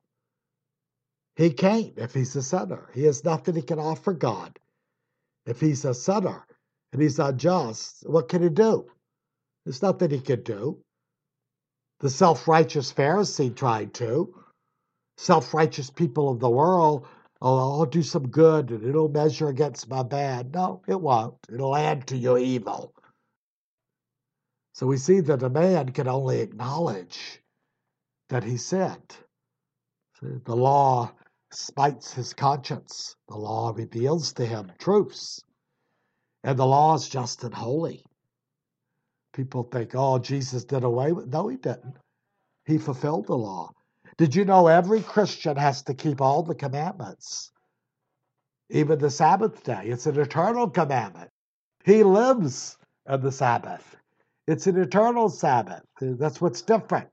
He 1.36 1.52
can't 1.52 1.98
if 1.98 2.14
he's 2.14 2.36
a 2.36 2.44
sinner. 2.44 2.90
He 2.94 3.04
has 3.04 3.24
nothing 3.24 3.56
he 3.56 3.62
can 3.62 3.80
offer 3.80 4.14
God. 4.14 4.58
If 5.46 5.60
he's 5.60 5.86
a 5.86 5.94
sinner 5.94 6.46
and 6.94 7.02
he's 7.02 7.20
unjust, 7.20 8.04
what 8.06 8.30
can 8.30 8.44
he 8.44 8.50
do? 8.50 8.88
There's 9.66 9.82
nothing 9.82 10.12
he 10.12 10.20
can 10.22 10.44
do. 10.44 10.82
The 12.00 12.10
self 12.10 12.48
righteous 12.48 12.92
Pharisee 12.92 13.56
tried 13.56 13.94
to. 13.96 14.34
Self 15.18 15.54
righteous 15.54 15.90
people 15.90 16.30
of 16.30 16.40
the 16.40 16.50
world, 16.50 17.08
oh, 17.42 17.80
I'll 17.80 17.86
do 17.86 18.04
some 18.04 18.30
good 18.30 18.72
and 18.72 18.84
it'll 18.84 19.10
measure 19.10 19.50
against 19.50 19.90
my 19.90 20.04
bad. 20.04 20.54
No, 20.54 20.82
it 20.88 21.00
won't. 21.00 21.36
It'll 21.54 21.76
add 21.76 22.08
to 22.08 22.18
your 22.18 22.40
evil. 22.40 22.94
So 24.74 24.88
we 24.88 24.98
see 24.98 25.20
that 25.22 25.44
a 25.44 25.50
man 25.50 25.90
can 25.90 26.08
only 26.08 26.40
acknowledge 26.40 27.42
that 28.30 28.44
he 28.44 28.58
sinned. 28.58 29.18
The 30.22 30.56
law 30.56 31.12
spites 31.52 32.14
his 32.14 32.34
conscience. 32.34 33.16
The 33.28 33.38
law 33.38 33.74
reveals 33.76 34.34
to 34.34 34.46
him 34.46 34.72
truths. 34.80 35.42
And 36.44 36.58
the 36.58 36.66
law 36.66 36.96
is 36.96 37.10
just 37.10 37.44
and 37.44 37.54
holy. 37.54 38.06
People 39.34 39.64
think, 39.64 39.92
oh, 39.96 40.20
Jesus 40.20 40.64
did 40.66 40.84
away 40.84 41.12
with 41.12 41.28
No, 41.28 41.48
he 41.48 41.58
didn't. 41.58 41.98
He 42.66 42.78
fulfilled 42.78 43.28
the 43.28 43.38
law. 43.38 43.72
Did 44.18 44.36
you 44.36 44.46
know 44.46 44.68
every 44.68 45.02
Christian 45.02 45.58
has 45.58 45.84
to 45.84 45.94
keep 45.94 46.22
all 46.22 46.44
the 46.44 46.56
commandments? 46.56 47.52
Even 48.70 49.00
the 49.00 49.10
Sabbath 49.10 49.64
day. 49.64 49.84
It's 49.86 50.06
an 50.06 50.20
eternal 50.20 50.70
commandment. 50.70 51.30
He 51.84 52.04
lives 52.04 52.78
in 53.10 53.22
the 53.22 53.32
Sabbath. 53.32 53.96
It's 54.48 54.68
an 54.68 54.78
eternal 54.78 55.30
Sabbath. 55.30 55.84
That's 56.00 56.40
what's 56.42 56.62
different. 56.62 57.10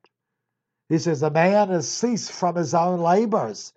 He 0.88 0.98
says, 0.98 1.22
A 1.22 1.30
man 1.30 1.68
has 1.68 1.88
ceased 1.88 2.32
from 2.32 2.56
his 2.56 2.74
own 2.74 3.00
labors 3.00 3.72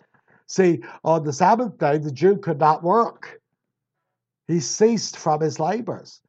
See, 0.52 0.82
on 1.02 1.24
the 1.24 1.32
Sabbath 1.32 1.78
day, 1.78 1.96
the 1.96 2.12
Jew 2.12 2.36
could 2.36 2.58
not 2.58 2.82
work. 2.82 3.40
He 4.48 4.60
ceased 4.60 5.16
from 5.16 5.40
his 5.40 5.58
labors. 5.58 6.20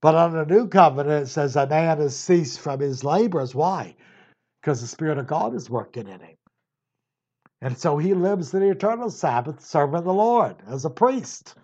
But 0.00 0.14
on 0.14 0.32
the 0.32 0.46
new 0.46 0.68
covenant, 0.68 1.24
it 1.24 1.26
says 1.26 1.54
a 1.54 1.66
man 1.66 1.98
has 1.98 2.16
ceased 2.16 2.60
from 2.60 2.80
his 2.80 3.04
labors. 3.04 3.54
Why? 3.54 3.94
Because 4.68 4.82
the 4.82 4.86
Spirit 4.86 5.16
of 5.16 5.26
God 5.26 5.54
is 5.54 5.70
working 5.70 6.08
in 6.08 6.20
him. 6.20 6.36
And 7.62 7.78
so 7.78 7.96
he 7.96 8.12
lives 8.12 8.50
the 8.50 8.68
eternal 8.68 9.08
Sabbath 9.08 9.64
serving 9.64 10.04
the 10.04 10.12
Lord 10.12 10.56
as 10.66 10.84
a 10.84 10.90
priest, 10.90 11.54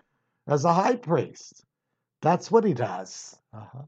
as 0.47 0.65
a 0.65 0.73
high 0.73 0.97
priest. 0.97 1.67
That's 2.23 2.51
what 2.51 2.65
he 2.65 2.73
does. 2.73 3.37
Uh-huh. 3.53 3.83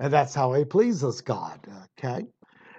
And 0.00 0.10
that's 0.10 0.34
how 0.34 0.54
he 0.54 0.64
pleases 0.64 1.20
God. 1.20 1.68
Okay? 1.98 2.24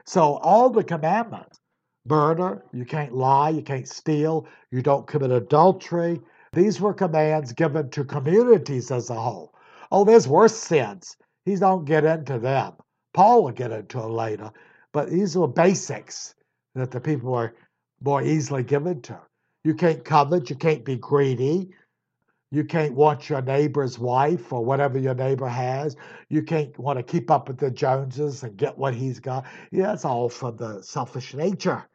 So 0.07 0.37
all 0.37 0.71
the 0.71 0.83
commandments 0.83 1.59
murder, 2.07 2.63
you 2.73 2.83
can't 2.83 3.13
lie, 3.13 3.51
you 3.51 3.61
can't 3.61 3.87
steal, 3.87 4.47
you 4.71 4.81
don't 4.81 5.05
commit 5.05 5.29
adultery. 5.29 6.19
These 6.53 6.81
were 6.81 6.95
commands 6.95 7.53
given 7.53 7.91
to 7.91 8.03
communities 8.03 8.89
as 8.89 9.11
a 9.11 9.13
whole. 9.13 9.53
Oh, 9.91 10.05
there's 10.05 10.27
worse 10.27 10.57
sins. 10.57 11.15
He 11.45 11.55
don't 11.55 11.85
get 11.85 12.03
into 12.03 12.39
them. 12.39 12.73
Paul 13.13 13.43
will 13.43 13.51
get 13.51 13.71
into 13.71 14.03
later. 14.07 14.51
But 14.93 15.09
these 15.09 15.35
are 15.35 15.47
basics 15.47 16.35
that 16.75 16.91
the 16.91 16.99
people 16.99 17.33
are 17.33 17.55
more 18.01 18.21
easily 18.21 18.63
given 18.63 19.01
to. 19.03 19.19
You 19.63 19.73
can't 19.73 20.03
covet, 20.03 20.49
you 20.49 20.55
can't 20.55 20.85
be 20.85 20.95
greedy, 20.95 21.69
you 22.51 22.63
can't 22.63 22.93
want 22.93 23.29
your 23.29 23.41
neighbor's 23.41 23.99
wife 23.99 24.53
or 24.53 24.63
whatever 24.63 24.97
your 24.97 25.15
neighbor 25.15 25.47
has. 25.47 25.97
You 26.29 26.43
can't 26.43 26.77
want 26.79 26.97
to 26.97 27.03
keep 27.03 27.29
up 27.29 27.49
with 27.49 27.57
the 27.57 27.69
Joneses 27.69 28.43
and 28.43 28.55
get 28.55 28.77
what 28.77 28.93
he's 28.93 29.19
got. 29.19 29.45
Yeah, 29.71 29.91
it's 29.93 30.05
all 30.05 30.29
from 30.29 30.55
the 30.55 30.81
selfish 30.81 31.33
nature 31.33 31.87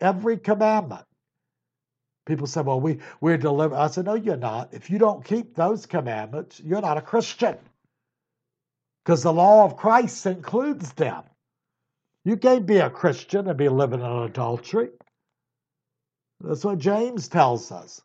every 0.00 0.38
commandment. 0.38 1.04
People 2.26 2.46
say, 2.46 2.62
well, 2.62 2.80
we, 2.80 2.98
we're 3.20 3.36
delivered. 3.36 3.76
I 3.76 3.88
said, 3.88 4.06
no, 4.06 4.14
you're 4.14 4.36
not. 4.36 4.72
If 4.72 4.90
you 4.90 4.98
don't 4.98 5.24
keep 5.24 5.54
those 5.54 5.86
commandments, 5.86 6.60
you're 6.64 6.80
not 6.80 6.96
a 6.96 7.02
Christian. 7.02 7.56
Because 9.04 9.22
the 9.22 9.32
law 9.32 9.64
of 9.64 9.76
Christ 9.76 10.26
includes 10.26 10.92
them. 10.92 11.22
You 12.24 12.36
can't 12.36 12.66
be 12.66 12.78
a 12.78 12.90
Christian 12.90 13.48
and 13.48 13.56
be 13.58 13.68
living 13.68 14.00
in 14.00 14.06
adultery. 14.06 14.88
That's 16.40 16.64
what 16.64 16.78
James 16.78 17.28
tells 17.28 17.72
us. 17.72 18.00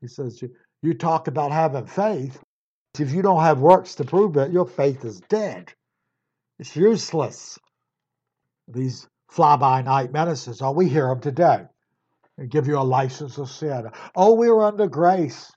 He 0.00 0.06
says, 0.08 0.40
you, 0.40 0.50
you 0.82 0.94
talk 0.94 1.28
about 1.28 1.52
having 1.52 1.86
faith. 1.86 2.38
If 2.98 3.12
you 3.12 3.22
don't 3.22 3.42
have 3.42 3.60
works 3.60 3.96
to 3.96 4.04
prove 4.04 4.36
it, 4.36 4.52
your 4.52 4.66
faith 4.66 5.04
is 5.04 5.20
dead. 5.28 5.72
It's 6.58 6.74
useless. 6.74 7.58
These 8.66 9.06
fly 9.30 9.56
by 9.56 9.82
night 9.82 10.12
medicines. 10.12 10.60
Oh, 10.62 10.72
we 10.72 10.88
hear 10.88 11.08
them 11.08 11.20
today. 11.20 11.64
They 12.36 12.46
give 12.46 12.66
you 12.66 12.78
a 12.78 12.80
license 12.80 13.38
of 13.38 13.50
sin. 13.50 13.90
Oh, 14.14 14.34
we're 14.34 14.62
under 14.62 14.88
grace. 14.88 15.50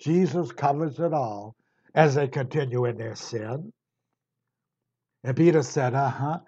Jesus 0.00 0.52
covers 0.52 0.98
it 0.98 1.12
all 1.12 1.56
as 1.94 2.14
they 2.14 2.28
continue 2.28 2.84
in 2.84 2.96
their 2.96 3.16
sin. 3.16 3.72
And 5.24 5.36
Peter 5.36 5.62
said, 5.62 5.94
uh 5.94 6.10
huh. 6.10 6.38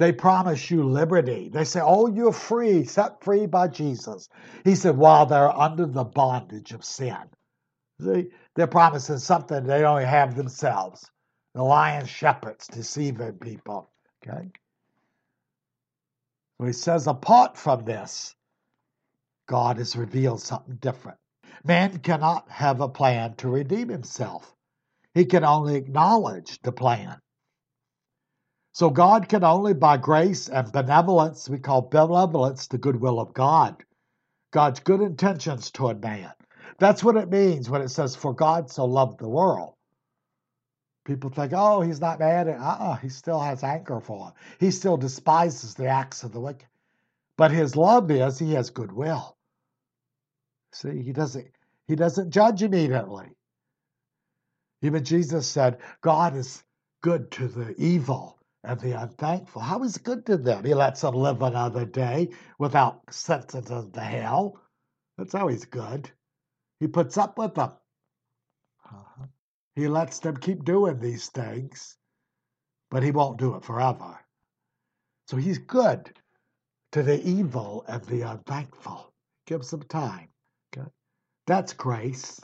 They 0.00 0.12
promise 0.12 0.70
you 0.70 0.84
liberty. 0.84 1.50
They 1.50 1.64
say, 1.64 1.82
oh, 1.84 2.06
you're 2.06 2.32
free, 2.32 2.84
set 2.84 3.22
free 3.22 3.44
by 3.44 3.68
Jesus. 3.68 4.30
He 4.64 4.74
said, 4.74 4.96
while 4.96 5.26
they're 5.26 5.54
under 5.54 5.84
the 5.84 6.04
bondage 6.04 6.72
of 6.72 6.82
sin. 6.82 7.18
See, 8.00 8.30
they're 8.56 8.66
promising 8.66 9.18
something 9.18 9.62
they 9.62 9.84
only 9.84 10.06
have 10.06 10.36
themselves. 10.36 11.10
The 11.52 11.62
lion 11.62 12.06
shepherds 12.06 12.66
deceiving 12.66 13.34
people. 13.34 13.90
Okay? 14.26 14.48
So 16.58 16.66
he 16.66 16.72
says, 16.72 17.06
apart 17.06 17.58
from 17.58 17.84
this, 17.84 18.34
God 19.48 19.76
has 19.76 19.96
revealed 19.96 20.40
something 20.40 20.76
different. 20.76 21.18
Man 21.62 21.98
cannot 21.98 22.48
have 22.48 22.80
a 22.80 22.88
plan 22.88 23.34
to 23.34 23.50
redeem 23.50 23.90
himself, 23.90 24.54
he 25.12 25.26
can 25.26 25.44
only 25.44 25.74
acknowledge 25.74 26.58
the 26.62 26.72
plan. 26.72 27.18
So 28.80 28.88
God 28.88 29.28
can 29.28 29.44
only, 29.44 29.74
by 29.74 29.98
grace 29.98 30.48
and 30.48 30.72
benevolence, 30.72 31.50
we 31.50 31.58
call 31.58 31.82
benevolence 31.82 32.66
the 32.66 32.78
goodwill 32.78 33.20
of 33.20 33.34
God, 33.34 33.84
God's 34.52 34.80
good 34.80 35.02
intentions 35.02 35.70
toward 35.70 36.02
man. 36.02 36.32
That's 36.78 37.04
what 37.04 37.18
it 37.18 37.28
means 37.28 37.68
when 37.68 37.82
it 37.82 37.90
says, 37.90 38.16
For 38.16 38.32
God 38.32 38.70
so 38.70 38.86
loved 38.86 39.18
the 39.18 39.28
world. 39.28 39.74
People 41.04 41.28
think, 41.28 41.52
oh, 41.54 41.82
he's 41.82 42.00
not 42.00 42.20
mad 42.20 42.48
uh-uh, 42.48 42.96
he 42.96 43.10
still 43.10 43.38
has 43.38 43.62
anger 43.62 44.00
for 44.00 44.28
him. 44.28 44.32
He 44.58 44.70
still 44.70 44.96
despises 44.96 45.74
the 45.74 45.88
acts 45.88 46.22
of 46.22 46.32
the 46.32 46.40
wicked. 46.40 46.66
But 47.36 47.50
his 47.50 47.76
love 47.76 48.10
is 48.10 48.38
he 48.38 48.54
has 48.54 48.70
goodwill. 48.70 49.36
See, 50.72 51.02
he 51.02 51.12
doesn't 51.12 51.48
he 51.86 51.96
doesn't 51.96 52.30
judge 52.30 52.62
immediately. 52.62 53.26
Even 54.80 55.04
Jesus 55.04 55.46
said, 55.46 55.80
God 56.00 56.34
is 56.34 56.64
good 57.02 57.30
to 57.32 57.46
the 57.46 57.74
evil 57.76 58.39
and 58.64 58.78
the 58.80 59.00
unthankful. 59.00 59.62
How 59.62 59.82
is 59.82 59.98
good 59.98 60.26
to 60.26 60.36
them? 60.36 60.64
He 60.64 60.74
lets 60.74 61.00
them 61.00 61.14
live 61.14 61.42
another 61.42 61.84
day 61.84 62.30
without 62.58 63.02
sentences 63.10 63.86
to 63.92 64.00
hell. 64.00 64.60
That's 65.16 65.34
always 65.34 65.64
good. 65.64 66.10
He 66.78 66.86
puts 66.86 67.16
up 67.18 67.38
with 67.38 67.54
them. 67.54 67.72
Uh-huh. 68.86 69.26
He 69.76 69.88
lets 69.88 70.18
them 70.18 70.36
keep 70.36 70.64
doing 70.64 70.98
these 70.98 71.28
things, 71.28 71.96
but 72.90 73.02
he 73.02 73.10
won't 73.10 73.38
do 73.38 73.54
it 73.54 73.64
forever. 73.64 74.18
So 75.28 75.36
he's 75.36 75.58
good 75.58 76.12
to 76.92 77.02
the 77.02 77.22
evil 77.26 77.84
and 77.88 78.02
the 78.04 78.22
unthankful. 78.22 79.12
Gives 79.46 79.70
them 79.70 79.82
time. 79.84 80.28
Okay? 80.76 80.88
That's 81.46 81.72
grace. 81.72 82.40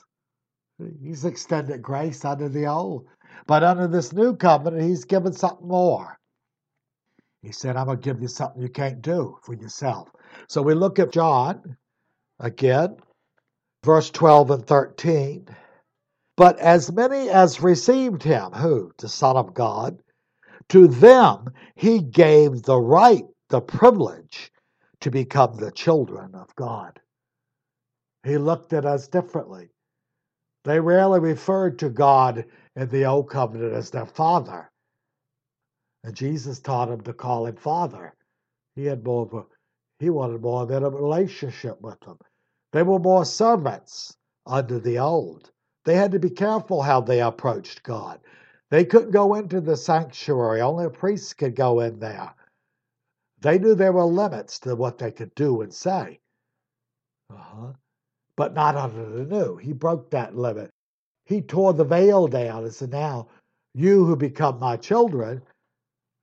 He's 1.02 1.24
extended 1.24 1.82
grace 1.82 2.24
under 2.24 2.48
the 2.48 2.66
old. 2.66 3.06
But 3.46 3.62
under 3.62 3.86
this 3.86 4.12
new 4.12 4.36
covenant, 4.36 4.82
he's 4.82 5.04
given 5.04 5.32
something 5.32 5.68
more. 5.68 6.18
He 7.42 7.52
said, 7.52 7.76
I'm 7.76 7.86
going 7.86 7.98
to 7.98 8.04
give 8.04 8.20
you 8.20 8.28
something 8.28 8.60
you 8.60 8.68
can't 8.68 9.02
do 9.02 9.38
for 9.42 9.54
yourself. 9.54 10.10
So 10.48 10.62
we 10.62 10.74
look 10.74 10.98
at 10.98 11.12
John 11.12 11.76
again, 12.40 12.96
verse 13.84 14.10
12 14.10 14.50
and 14.50 14.66
13. 14.66 15.46
But 16.36 16.58
as 16.58 16.92
many 16.92 17.30
as 17.30 17.62
received 17.62 18.22
him, 18.22 18.52
who? 18.52 18.92
The 18.98 19.08
Son 19.08 19.36
of 19.36 19.54
God, 19.54 20.02
to 20.70 20.88
them 20.88 21.50
he 21.76 22.00
gave 22.00 22.62
the 22.62 22.78
right, 22.78 23.24
the 23.48 23.60
privilege 23.60 24.50
to 25.00 25.10
become 25.10 25.56
the 25.56 25.70
children 25.70 26.34
of 26.34 26.54
God. 26.56 27.00
He 28.24 28.38
looked 28.38 28.72
at 28.72 28.84
us 28.84 29.06
differently. 29.06 29.68
They 30.64 30.80
rarely 30.80 31.20
referred 31.20 31.78
to 31.78 31.88
God 31.88 32.44
in 32.76 32.88
the 32.88 33.06
Old 33.06 33.30
Covenant 33.30 33.72
as 33.72 33.90
their 33.90 34.06
Father. 34.06 34.70
And 36.04 36.14
Jesus 36.14 36.60
taught 36.60 36.88
them 36.88 37.00
to 37.00 37.12
call 37.12 37.46
him 37.46 37.56
Father. 37.56 38.14
He 38.76 38.84
had 38.84 39.02
more 39.02 39.22
of 39.22 39.34
a, 39.34 39.44
he 39.98 40.10
wanted 40.10 40.42
more 40.42 40.66
than 40.66 40.84
a 40.84 40.90
relationship 40.90 41.80
with 41.80 41.98
them. 42.00 42.18
They 42.72 42.82
were 42.82 42.98
more 42.98 43.24
servants 43.24 44.14
under 44.46 44.78
the 44.78 44.98
old. 44.98 45.50
They 45.84 45.96
had 45.96 46.12
to 46.12 46.18
be 46.18 46.30
careful 46.30 46.82
how 46.82 47.00
they 47.00 47.20
approached 47.20 47.82
God. 47.82 48.20
They 48.70 48.84
couldn't 48.84 49.12
go 49.12 49.34
into 49.34 49.60
the 49.60 49.76
sanctuary, 49.76 50.60
only 50.60 50.84
a 50.84 50.90
priest 50.90 51.38
could 51.38 51.56
go 51.56 51.80
in 51.80 51.98
there. 51.98 52.34
They 53.40 53.58
knew 53.58 53.74
there 53.74 53.92
were 53.92 54.04
limits 54.04 54.58
to 54.60 54.74
what 54.74 54.98
they 54.98 55.12
could 55.12 55.34
do 55.34 55.62
and 55.62 55.72
say. 55.72 56.20
Uh-huh. 57.30 57.72
But 58.36 58.54
not 58.54 58.76
under 58.76 59.08
the 59.08 59.24
new. 59.24 59.56
He 59.56 59.72
broke 59.72 60.10
that 60.10 60.36
limit. 60.36 60.70
He 61.26 61.42
tore 61.42 61.74
the 61.74 61.84
veil 61.84 62.28
down 62.28 62.64
and 62.64 62.72
said, 62.72 62.92
Now, 62.92 63.28
you 63.74 64.04
who 64.04 64.16
become 64.16 64.58
my 64.58 64.76
children, 64.76 65.42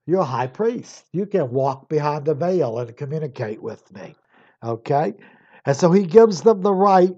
you're 0.07 0.21
a 0.21 0.25
high 0.25 0.47
priest. 0.47 1.05
You 1.11 1.25
can 1.25 1.51
walk 1.51 1.89
behind 1.89 2.25
the 2.25 2.33
veil 2.33 2.79
and 2.79 2.95
communicate 2.97 3.61
with 3.61 3.91
me. 3.93 4.15
Okay? 4.63 5.13
And 5.65 5.75
so 5.75 5.91
he 5.91 6.05
gives 6.05 6.41
them 6.41 6.61
the 6.61 6.73
right 6.73 7.15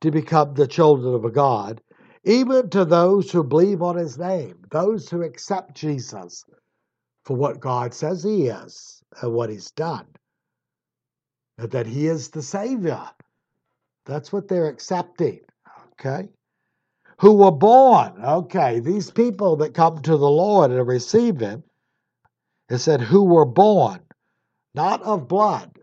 to 0.00 0.10
become 0.10 0.54
the 0.54 0.66
children 0.66 1.14
of 1.14 1.24
a 1.24 1.30
God, 1.30 1.80
even 2.24 2.70
to 2.70 2.84
those 2.84 3.30
who 3.30 3.42
believe 3.42 3.82
on 3.82 3.96
his 3.96 4.18
name, 4.18 4.56
those 4.70 5.08
who 5.08 5.22
accept 5.22 5.74
Jesus 5.74 6.44
for 7.24 7.36
what 7.36 7.60
God 7.60 7.94
says 7.94 8.22
he 8.22 8.48
is 8.48 9.02
and 9.20 9.32
what 9.32 9.50
he's 9.50 9.70
done, 9.72 10.06
and 11.56 11.70
that 11.70 11.86
he 11.86 12.06
is 12.06 12.30
the 12.30 12.42
Savior. 12.42 13.02
That's 14.06 14.32
what 14.32 14.48
they're 14.48 14.68
accepting. 14.68 15.40
Okay? 15.92 16.28
Who 17.20 17.34
were 17.34 17.50
born. 17.50 18.24
Okay, 18.24 18.80
these 18.80 19.10
people 19.10 19.56
that 19.56 19.74
come 19.74 20.00
to 20.02 20.16
the 20.16 20.30
Lord 20.30 20.70
and 20.70 20.86
receive 20.86 21.40
him, 21.40 21.64
it 22.68 22.78
said, 22.78 23.00
who 23.00 23.24
were 23.24 23.46
born, 23.46 24.00
not 24.74 25.02
of 25.02 25.26
blood. 25.26 25.78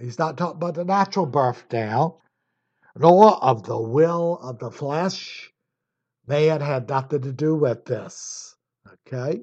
He's 0.00 0.18
not 0.18 0.36
talking 0.38 0.56
about 0.56 0.74
the 0.74 0.84
natural 0.84 1.26
birth 1.26 1.64
now, 1.72 2.18
nor 2.96 3.42
of 3.42 3.64
the 3.64 3.80
will 3.80 4.38
of 4.42 4.58
the 4.58 4.70
flesh. 4.70 5.50
Man 6.26 6.60
had 6.60 6.88
nothing 6.88 7.22
to 7.22 7.32
do 7.32 7.54
with 7.54 7.84
this. 7.84 8.54
Okay? 9.06 9.42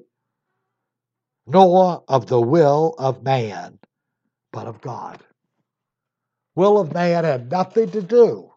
Nor 1.46 2.04
of 2.08 2.26
the 2.26 2.40
will 2.40 2.94
of 2.98 3.22
man, 3.22 3.78
but 4.52 4.66
of 4.66 4.80
God. 4.80 5.22
Will 6.54 6.78
of 6.78 6.94
man 6.94 7.24
had 7.24 7.50
nothing 7.50 7.90
to 7.90 8.02
do. 8.02 8.50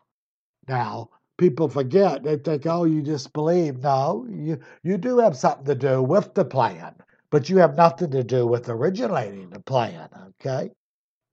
Now, 0.68 1.10
people 1.42 1.68
forget. 1.68 2.22
They 2.22 2.38
think, 2.38 2.68
oh, 2.68 2.84
you 2.84 3.02
just 3.02 3.34
believe. 3.34 3.80
No, 3.80 4.28
you, 4.30 4.60
you 4.84 4.98
do 5.00 5.18
have 5.18 5.36
something 5.36 5.66
to 5.66 5.74
do 5.74 6.04
with 6.04 6.36
the 6.36 6.46
plan, 6.46 6.94
but 7.32 7.50
you 7.50 7.58
have 7.58 7.76
nothing 7.76 8.12
to 8.12 8.24
do 8.24 8.46
with 8.46 8.70
originating 8.70 9.50
the 9.50 9.60
plan, 9.60 10.08
okay? 10.40 10.70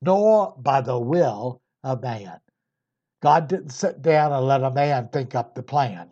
Nor 0.01 0.55
by 0.57 0.81
the 0.81 0.99
will 0.99 1.61
of 1.85 2.03
man. 2.03 2.41
God 3.23 3.49
didn't 3.49 3.69
sit 3.69 4.01
down 4.01 4.33
and 4.33 4.47
let 4.47 4.63
a 4.63 4.71
man 4.71 5.11
think 5.13 5.35
up 5.35 5.55
the 5.55 5.63
plan. 5.63 6.09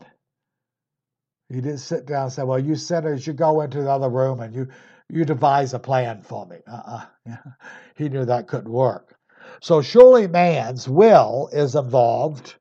He 1.48 1.62
didn't 1.62 1.78
sit 1.78 2.04
down 2.04 2.24
and 2.24 2.32
say, 2.32 2.42
Well, 2.42 2.58
you 2.58 2.74
sinners, 2.74 3.26
you 3.26 3.32
go 3.32 3.62
into 3.62 3.80
the 3.80 3.90
other 3.90 4.10
room 4.10 4.40
and 4.40 4.54
you, 4.54 4.68
you 5.08 5.24
devise 5.24 5.72
a 5.72 5.78
plan 5.78 6.20
for 6.20 6.44
me. 6.44 6.58
Uh-uh. 6.70 7.06
he 7.96 8.10
knew 8.10 8.26
that 8.26 8.48
couldn't 8.48 8.70
work. 8.70 9.16
So 9.62 9.80
surely 9.80 10.26
man's 10.26 10.86
will 10.86 11.48
is 11.52 11.76
involved 11.76 12.56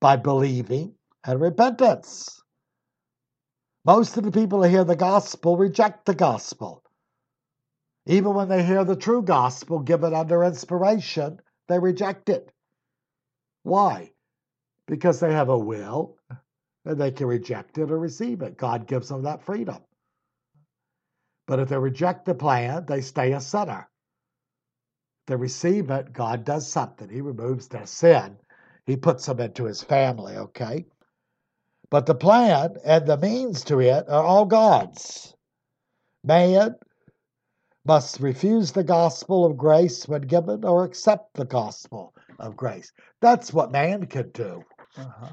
by 0.00 0.16
believing 0.16 0.94
and 1.24 1.40
repentance. 1.40 2.42
Most 3.84 4.16
of 4.16 4.24
the 4.24 4.32
people 4.32 4.62
who 4.62 4.68
hear 4.68 4.84
the 4.84 4.96
gospel 4.96 5.56
reject 5.56 6.06
the 6.06 6.14
gospel. 6.14 6.82
Even 8.06 8.34
when 8.34 8.48
they 8.48 8.64
hear 8.64 8.84
the 8.84 8.96
true 8.96 9.22
gospel 9.22 9.80
given 9.80 10.14
under 10.14 10.42
inspiration, 10.44 11.40
they 11.68 11.78
reject 11.78 12.28
it. 12.28 12.50
Why? 13.62 14.12
Because 14.86 15.20
they 15.20 15.32
have 15.32 15.48
a 15.50 15.58
will 15.58 16.16
and 16.84 17.00
they 17.00 17.10
can 17.12 17.26
reject 17.26 17.78
it 17.78 17.90
or 17.90 17.98
receive 17.98 18.42
it. 18.42 18.56
God 18.56 18.86
gives 18.86 19.08
them 19.08 19.22
that 19.22 19.44
freedom. 19.44 19.78
But 21.46 21.60
if 21.60 21.68
they 21.68 21.78
reject 21.78 22.24
the 22.24 22.34
plan, 22.34 22.86
they 22.86 23.02
stay 23.02 23.32
a 23.32 23.40
sinner. 23.40 23.88
If 25.22 25.26
they 25.26 25.36
receive 25.36 25.90
it, 25.90 26.12
God 26.12 26.44
does 26.44 26.66
something. 26.66 27.08
He 27.08 27.20
removes 27.20 27.68
their 27.68 27.86
sin, 27.86 28.38
He 28.86 28.96
puts 28.96 29.26
them 29.26 29.40
into 29.40 29.64
His 29.64 29.82
family, 29.82 30.36
okay? 30.36 30.86
But 31.90 32.06
the 32.06 32.14
plan 32.14 32.76
and 32.84 33.06
the 33.06 33.16
means 33.16 33.64
to 33.64 33.80
it 33.80 34.08
are 34.08 34.24
all 34.24 34.46
God's. 34.46 35.34
Man 36.22 36.76
must 37.84 38.20
refuse 38.20 38.72
the 38.72 38.84
gospel 38.84 39.44
of 39.44 39.56
grace 39.56 40.06
when 40.06 40.22
given 40.22 40.64
or 40.64 40.84
accept 40.84 41.34
the 41.34 41.44
gospel 41.44 42.14
of 42.38 42.56
grace. 42.56 42.92
That's 43.20 43.52
what 43.52 43.72
man 43.72 44.06
can 44.06 44.30
do. 44.30 44.62
Uh-huh. 44.96 45.32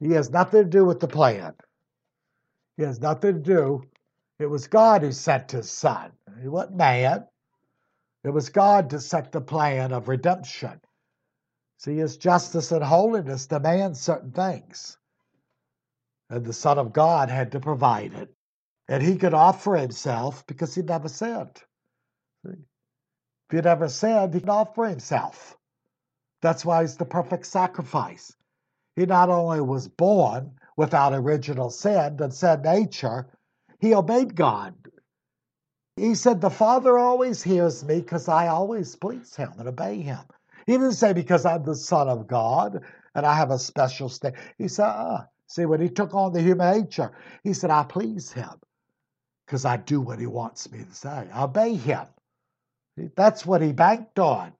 He 0.00 0.10
has 0.10 0.30
nothing 0.30 0.64
to 0.64 0.68
do 0.68 0.84
with 0.84 1.00
the 1.00 1.08
plan. 1.08 1.54
He 2.76 2.82
has 2.82 3.00
nothing 3.00 3.34
to 3.34 3.40
do. 3.40 3.82
It 4.38 4.46
was 4.46 4.68
God 4.68 5.02
who 5.02 5.12
sent 5.12 5.52
his 5.52 5.70
son. 5.70 6.12
He 6.42 6.48
wasn't 6.48 6.76
man. 6.76 7.24
It 8.24 8.30
was 8.30 8.50
God 8.50 8.90
to 8.90 9.00
set 9.00 9.32
the 9.32 9.40
plan 9.40 9.92
of 9.92 10.08
redemption. 10.08 10.80
See, 11.78 11.96
his 11.96 12.16
justice 12.16 12.72
and 12.72 12.82
holiness 12.82 13.46
demand 13.46 13.96
certain 13.96 14.32
things. 14.32 14.96
And 16.30 16.44
the 16.44 16.52
Son 16.52 16.78
of 16.78 16.92
God 16.92 17.28
had 17.28 17.52
to 17.52 17.60
provide 17.60 18.12
it. 18.14 18.34
And 18.88 19.02
he 19.02 19.16
could 19.16 19.34
offer 19.34 19.76
himself 19.76 20.46
because 20.46 20.74
he 20.74 20.82
never 20.82 21.08
sinned. 21.08 21.62
If 22.44 22.56
he 23.50 23.60
never 23.60 23.88
sinned, 23.88 24.34
he 24.34 24.40
could 24.40 24.48
offer 24.48 24.86
himself. 24.86 25.56
That's 26.40 26.64
why 26.64 26.82
he's 26.82 26.96
the 26.96 27.04
perfect 27.04 27.46
sacrifice. 27.46 28.34
He 28.94 29.06
not 29.06 29.28
only 29.28 29.60
was 29.60 29.88
born 29.88 30.58
without 30.76 31.12
original 31.12 31.70
sin 31.70 32.16
and 32.20 32.32
sin 32.32 32.62
nature, 32.62 33.26
he 33.78 33.94
obeyed 33.94 34.34
God. 34.34 34.74
He 35.96 36.14
said, 36.14 36.40
The 36.40 36.50
Father 36.50 36.98
always 36.98 37.42
hears 37.42 37.84
me 37.84 38.00
because 38.00 38.28
I 38.28 38.48
always 38.48 38.96
please 38.96 39.34
him 39.36 39.52
and 39.58 39.68
obey 39.68 40.00
him. 40.00 40.24
He 40.66 40.72
didn't 40.72 40.92
say 40.92 41.12
because 41.12 41.46
I'm 41.46 41.64
the 41.64 41.76
Son 41.76 42.08
of 42.08 42.26
God 42.26 42.82
and 43.14 43.24
I 43.24 43.34
have 43.34 43.50
a 43.50 43.58
special 43.58 44.08
state. 44.08 44.34
He 44.58 44.68
said, 44.68 44.86
uh, 44.86 45.24
see, 45.46 45.64
when 45.64 45.80
he 45.80 45.88
took 45.88 46.14
on 46.14 46.32
the 46.32 46.42
human 46.42 46.82
nature, 46.82 47.12
he 47.44 47.52
said, 47.52 47.70
I 47.70 47.84
please 47.84 48.32
him 48.32 48.50
because 49.46 49.64
I 49.64 49.76
do 49.76 50.00
what 50.00 50.18
he 50.18 50.26
wants 50.26 50.70
me 50.70 50.84
to 50.84 50.94
say. 50.94 51.28
I 51.32 51.44
obey 51.44 51.74
him. 51.74 52.06
That's 53.16 53.46
what 53.46 53.62
he 53.62 53.72
banked 53.72 54.18
on. 54.18 54.52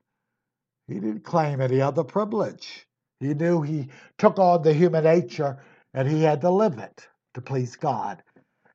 He 0.88 0.95
didn't 0.95 1.25
claim 1.25 1.61
any 1.61 1.81
other 1.81 2.05
privilege. 2.05 2.87
He 3.19 3.35
knew 3.35 3.62
he 3.62 3.88
took 4.19 4.38
on 4.38 4.62
the 4.62 4.73
human 4.73 5.05
nature 5.05 5.59
and 5.95 6.09
he 6.09 6.23
had 6.23 6.42
to 6.42 6.51
live 6.51 6.79
it 6.79 7.09
to 7.35 7.40
please 7.40 7.77
God. 7.77 8.23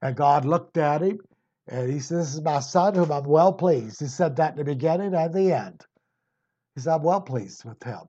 And 0.02 0.16
God 0.16 0.46
looked 0.46 0.78
at 0.78 1.02
him 1.02 1.20
and 1.68 1.92
he 1.92 2.00
said, 2.00 2.20
This 2.20 2.34
is 2.34 2.42
my 2.42 2.60
son 2.60 2.96
whom 2.96 3.12
I'm 3.12 3.24
well 3.24 3.54
pleased. 3.54 4.00
He 4.00 4.08
said 4.08 4.36
that 4.38 4.54
in 4.54 4.58
the 4.58 4.66
beginning 4.66 5.14
and 5.14 5.34
the 5.34 5.54
end. 5.54 5.86
He 6.76 6.82
said, 6.82 6.96
I'm 6.96 7.04
well 7.04 7.22
pleased 7.22 7.66
with 7.66 7.82
him. 7.84 8.02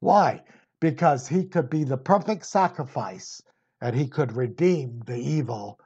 Why? 0.00 0.42
Because 0.80 1.28
he 1.28 1.44
could 1.44 1.70
be 1.70 1.84
the 1.84 1.96
perfect 1.96 2.46
sacrifice 2.46 3.42
and 3.80 3.94
he 3.94 4.08
could 4.08 4.32
redeem 4.32 5.00
the 5.06 5.18
evil 5.18 5.78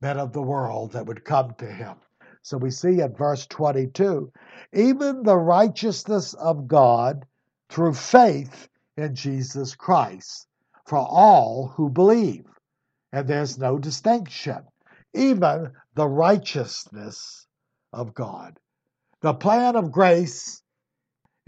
men 0.00 0.18
of 0.18 0.32
the 0.32 0.42
world 0.42 0.92
that 0.92 1.06
would 1.06 1.24
come 1.24 1.54
to 1.58 1.66
him. 1.66 1.96
So 2.42 2.56
we 2.56 2.70
see 2.70 3.00
in 3.00 3.14
verse 3.14 3.46
22 3.46 4.32
even 4.72 5.22
the 5.22 5.36
righteousness 5.36 6.34
of 6.34 6.68
God 6.68 7.26
through 7.68 7.94
faith 7.94 8.68
in 8.96 9.14
Jesus 9.14 9.74
Christ 9.74 10.46
for 10.86 10.98
all 10.98 11.68
who 11.76 11.90
believe. 11.90 12.46
And 13.12 13.26
there's 13.26 13.58
no 13.58 13.78
distinction, 13.78 14.64
even 15.14 15.72
the 15.94 16.08
righteousness 16.08 17.46
of 17.92 18.14
God. 18.14 18.58
The 19.20 19.34
plan 19.34 19.76
of 19.76 19.92
grace 19.92 20.62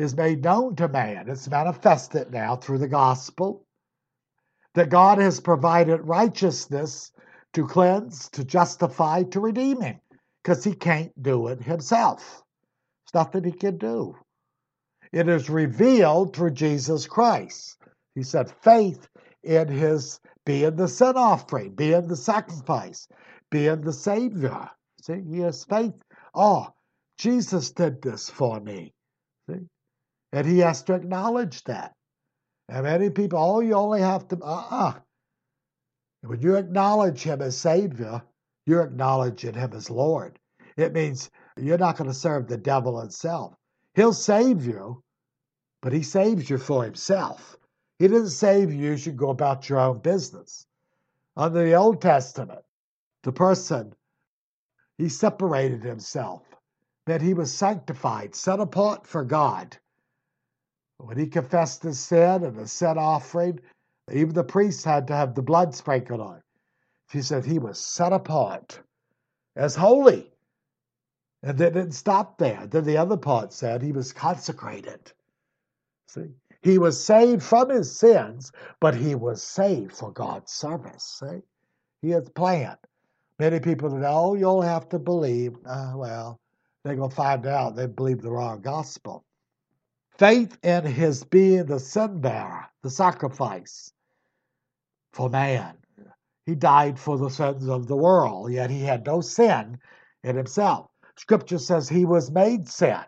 is 0.01 0.17
made 0.17 0.43
known 0.43 0.77
to 0.77 0.89
man, 0.89 1.29
it's 1.29 1.49
manifested 1.49 2.33
now 2.33 2.57
through 2.57 2.79
the 2.79 2.89
gospel. 2.89 3.67
That 4.75 4.89
God 4.89 5.19
has 5.19 5.41
provided 5.41 6.01
righteousness 6.03 7.13
to 7.53 7.67
cleanse, 7.67 8.29
to 8.31 8.45
justify, 8.45 9.25
to 9.25 9.41
redeem 9.41 9.81
him, 9.81 10.01
because 10.43 10.65
he 10.65 10.75
can't 10.75 11.13
do 11.21 11.49
it 11.49 11.63
himself. 11.63 12.43
There's 13.13 13.27
nothing 13.27 13.45
he 13.45 13.53
can 13.53 13.79
do. 13.79 14.17
It 15.13 15.29
is 15.29 15.51
revealed 15.51 16.37
through 16.37 16.53
Jesus 16.53 17.07
Christ. 17.07 17.77
He 18.15 18.23
said, 18.23 18.53
faith 18.63 19.09
in 19.43 19.69
his 19.69 20.21
being 20.47 20.77
the 20.77 20.89
sin 20.89 21.17
offering, 21.17 21.75
being 21.75 22.07
the 22.07 22.17
sacrifice, 22.17 23.09
being 23.51 23.81
the 23.81 23.93
Savior. 23.93 24.71
See, 25.03 25.21
he 25.29 25.41
has 25.41 25.65
faith. 25.65 26.01
Oh, 26.35 26.69
Jesus 27.19 27.73
did 27.73 28.01
this 28.01 28.31
for 28.31 28.61
me. 28.61 28.95
See? 29.49 29.67
And 30.33 30.47
he 30.47 30.59
has 30.59 30.83
to 30.85 30.95
acknowledge 30.95 31.65
that. 31.65 31.95
And 32.69 32.85
many 32.85 33.11
people, 33.11 33.39
oh, 33.39 33.61
you 33.61 33.75
only 33.75 34.01
have 34.01 34.29
to, 34.29 34.37
uh 34.37 34.47
uh-uh. 34.47 34.89
uh 34.89 35.01
When 36.23 36.41
you 36.41 36.57
acknowledge 36.57 37.23
him 37.23 37.43
as 37.43 37.59
Savior, 37.59 38.23
you're 38.67 38.83
acknowledging 38.83 39.55
him 39.55 39.73
as 39.73 39.91
Lord. 39.91 40.39
It 40.77 40.93
means 40.93 41.31
you're 41.57 41.79
not 41.79 41.97
going 41.97 42.09
to 42.09 42.15
serve 42.15 42.47
the 42.47 42.57
devil 42.57 43.01
himself. 43.01 43.55
He'll 43.95 44.13
save 44.13 44.65
you, 44.65 45.03
but 45.83 45.93
he 45.93 46.03
saves 46.03 46.49
you 46.49 46.59
for 46.59 46.85
himself. 46.85 47.57
He 47.99 48.09
doesn't 48.09 48.31
save 48.31 48.73
you, 48.73 48.93
you 48.93 49.13
go 49.13 49.31
about 49.31 49.69
your 49.69 49.81
own 49.81 49.99
business. 49.99 50.67
Under 51.37 51.65
the 51.65 51.75
Old 51.75 52.01
Testament, 52.01 52.63
the 53.25 53.33
person, 53.33 53.95
he 54.97 55.09
separated 55.09 55.83
himself, 55.83 56.43
that 57.07 57.21
he 57.21 57.35
was 57.35 57.53
sanctified, 57.53 58.35
set 58.35 58.61
apart 58.61 59.07
for 59.07 59.25
God. 59.25 59.77
When 61.03 61.19
he 61.19 61.27
confessed 61.27 61.83
his 61.83 61.99
sin 61.99 62.45
and 62.45 62.57
the 62.57 62.69
sin 62.69 62.99
offering, 62.99 63.61
even 64.13 64.35
the 64.35 64.45
priests 64.45 64.85
had 64.85 65.07
to 65.09 65.15
have 65.15 65.35
the 65.35 65.43
blood 65.43 65.75
sprinkled 65.75 66.21
on. 66.21 66.43
He 67.11 67.23
said 67.23 67.45
he 67.45 67.59
was 67.59 67.79
set 67.81 68.13
apart 68.13 68.81
as 69.57 69.75
holy. 69.75 70.31
And 71.43 71.57
they 71.57 71.67
didn't 71.67 71.93
stop 71.93 72.39
there. 72.39 72.67
Then 72.67 72.85
the 72.85 72.99
other 72.99 73.17
part 73.17 73.53
said 73.53 73.83
he 73.83 73.93
was 73.93 74.13
consecrated. 74.13 75.13
See? 76.07 76.29
He 76.63 76.77
was 76.77 77.03
saved 77.03 77.43
from 77.43 77.71
his 77.71 77.99
sins, 77.99 78.53
but 78.81 78.95
he 78.95 79.15
was 79.15 79.43
saved 79.43 79.93
for 79.93 80.13
God's 80.13 80.53
service. 80.53 81.21
See? 81.21 81.41
He 82.03 82.11
has 82.11 82.29
planned. 82.29 82.77
Many 83.39 83.59
people 83.59 83.91
say, 83.91 84.05
oh, 84.07 84.35
you'll 84.35 84.61
have 84.61 84.89
to 84.91 84.99
believe. 84.99 85.57
Uh, 85.65 85.95
well, 85.97 86.39
they're 86.85 86.97
going 86.97 87.09
to 87.09 87.17
find 87.17 87.47
out 87.47 87.75
they 87.75 87.87
believe 87.87 88.21
the 88.21 88.31
wrong 88.31 88.61
gospel. 88.61 89.25
Faith 90.21 90.59
in 90.63 90.85
his 90.85 91.25
being 91.25 91.65
the 91.65 91.81
sin 91.81 92.21
bearer, 92.21 92.67
the 92.83 92.91
sacrifice 92.91 93.91
for 95.15 95.31
man. 95.31 95.75
He 96.45 96.55
died 96.55 96.99
for 96.99 97.17
the 97.17 97.31
sins 97.31 97.67
of 97.67 97.87
the 97.87 97.97
world, 97.97 98.53
yet 98.53 98.69
he 98.69 98.83
had 98.83 99.07
no 99.07 99.23
sin 99.23 99.79
in 100.23 100.37
himself. 100.37 100.91
Scripture 101.17 101.57
says 101.57 101.89
he 101.89 102.05
was 102.05 102.31
made 102.31 102.69
sin. 102.69 103.03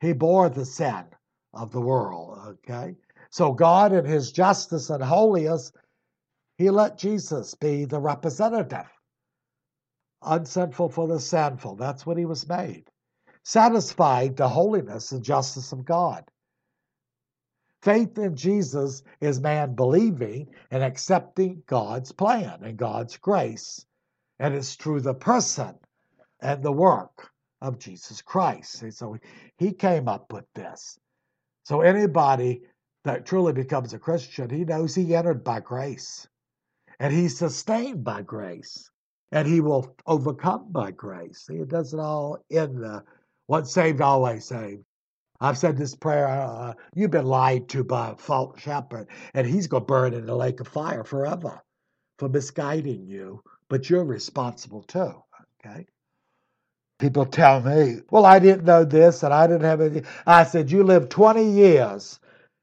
He 0.00 0.12
bore 0.12 0.48
the 0.48 0.64
sin 0.64 1.06
of 1.52 1.72
the 1.72 1.80
world. 1.80 2.38
Okay? 2.46 2.94
So 3.30 3.52
God 3.52 3.92
in 3.92 4.04
his 4.04 4.30
justice 4.30 4.88
and 4.88 5.02
holiness, 5.02 5.72
he 6.58 6.70
let 6.70 6.96
Jesus 6.96 7.56
be 7.56 7.86
the 7.86 7.98
representative. 7.98 8.88
Unsinful 10.22 10.90
for 10.90 11.08
the 11.08 11.18
sinful. 11.18 11.74
That's 11.74 12.06
what 12.06 12.18
he 12.18 12.24
was 12.24 12.48
made. 12.48 12.88
Satisfied 13.42 14.36
the 14.36 14.48
holiness 14.48 15.10
and 15.10 15.24
justice 15.24 15.72
of 15.72 15.84
God. 15.84 16.24
Faith 17.82 18.18
in 18.18 18.34
Jesus 18.34 19.02
is 19.20 19.40
man 19.40 19.74
believing 19.74 20.48
and 20.70 20.82
accepting 20.82 21.62
God's 21.66 22.12
plan 22.12 22.60
and 22.62 22.76
God's 22.76 23.16
grace. 23.16 23.86
And 24.38 24.54
it's 24.54 24.74
through 24.74 25.00
the 25.00 25.14
person 25.14 25.74
and 26.40 26.62
the 26.62 26.72
work 26.72 27.30
of 27.60 27.78
Jesus 27.78 28.22
Christ. 28.22 28.82
And 28.82 28.94
so 28.94 29.16
he 29.58 29.72
came 29.72 30.08
up 30.08 30.32
with 30.32 30.44
this. 30.54 30.98
So 31.64 31.80
anybody 31.80 32.62
that 33.04 33.26
truly 33.26 33.52
becomes 33.52 33.92
a 33.92 33.98
Christian, 33.98 34.50
he 34.50 34.64
knows 34.64 34.94
he 34.94 35.14
entered 35.14 35.44
by 35.44 35.60
grace 35.60 36.26
and 36.98 37.12
he's 37.12 37.38
sustained 37.38 38.04
by 38.04 38.22
grace 38.22 38.90
and 39.32 39.46
he 39.46 39.60
will 39.60 39.94
overcome 40.06 40.70
by 40.70 40.90
grace. 40.90 41.48
It 41.50 41.72
all 41.94 42.38
in 42.48 42.80
the 42.80 43.04
once 43.48 43.72
saved, 43.72 44.00
always 44.00 44.46
saved. 44.46 44.84
I've 45.40 45.58
said 45.58 45.76
this 45.76 45.94
prayer. 45.94 46.28
Uh, 46.28 46.74
you've 46.94 47.10
been 47.10 47.26
lied 47.26 47.68
to 47.70 47.84
by 47.84 48.10
a 48.10 48.16
false 48.16 48.60
shepherd, 48.60 49.08
and 49.34 49.46
he's 49.46 49.66
going 49.66 49.82
to 49.82 49.86
burn 49.86 50.14
in 50.14 50.26
the 50.26 50.36
lake 50.36 50.60
of 50.60 50.68
fire 50.68 51.04
forever 51.04 51.60
for 52.18 52.28
misguiding 52.28 53.06
you. 53.06 53.42
But 53.68 53.90
you're 53.90 54.04
responsible 54.04 54.82
too. 54.82 55.14
Okay. 55.64 55.86
People 56.98 57.26
tell 57.26 57.60
me, 57.60 58.00
well, 58.10 58.24
I 58.24 58.38
didn't 58.38 58.64
know 58.64 58.84
this 58.84 59.22
and 59.22 59.34
I 59.34 59.46
didn't 59.46 59.64
have 59.64 59.80
anything. 59.82 60.06
I 60.26 60.44
said, 60.44 60.70
you 60.70 60.82
lived 60.82 61.10
20 61.10 61.44
years 61.44 62.18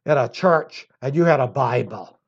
in 0.06 0.18
a 0.18 0.28
church 0.28 0.88
and 1.02 1.16
you 1.16 1.24
had 1.24 1.40
a 1.40 1.48
Bible. 1.48 2.20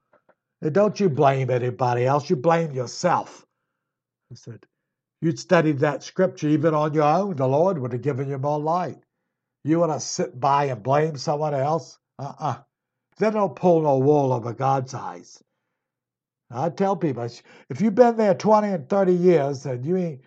And 0.61 0.73
don't 0.73 0.99
you 0.99 1.09
blame 1.09 1.49
anybody 1.49 2.05
else, 2.05 2.29
you 2.29 2.35
blame 2.35 2.73
yourself. 2.73 3.45
I 4.31 4.35
said, 4.35 4.65
you'd 5.21 5.39
studied 5.39 5.79
that 5.79 6.03
scripture 6.03 6.49
even 6.49 6.75
on 6.75 6.93
your 6.93 7.03
own, 7.03 7.37
the 7.37 7.47
Lord 7.47 7.79
would 7.79 7.93
have 7.93 8.03
given 8.03 8.29
you 8.29 8.37
more 8.37 8.59
light. 8.59 8.99
You 9.65 9.79
want 9.79 9.91
to 9.91 9.99
sit 9.99 10.39
by 10.39 10.65
and 10.65 10.81
blame 10.83 11.17
someone 11.17 11.53
else? 11.53 11.97
Uh 12.19 12.33
uh-uh. 12.39 12.51
uh. 12.51 12.57
They 13.17 13.31
don't 13.31 13.55
pull 13.55 13.81
no 13.81 13.97
wool 13.97 14.31
over 14.31 14.53
God's 14.53 14.93
eyes. 14.93 15.43
I 16.51 16.69
tell 16.69 16.95
people, 16.95 17.27
if 17.69 17.81
you've 17.81 17.95
been 17.95 18.15
there 18.15 18.35
20 18.35 18.67
and 18.69 18.89
30 18.89 19.13
years 19.13 19.65
and 19.65 19.85
you 19.85 19.97
ain't 19.97 20.21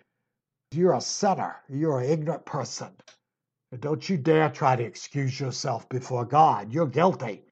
you're 0.71 0.93
a 0.93 1.01
sinner. 1.01 1.55
You're 1.67 1.99
an 1.99 2.09
ignorant 2.09 2.45
person. 2.45 2.89
And 3.71 3.81
don't 3.81 4.07
you 4.07 4.17
dare 4.17 4.49
try 4.49 4.75
to 4.75 4.83
excuse 4.83 5.39
yourself 5.39 5.89
before 5.89 6.25
God. 6.25 6.71
You're 6.71 6.87
guilty. 6.87 7.43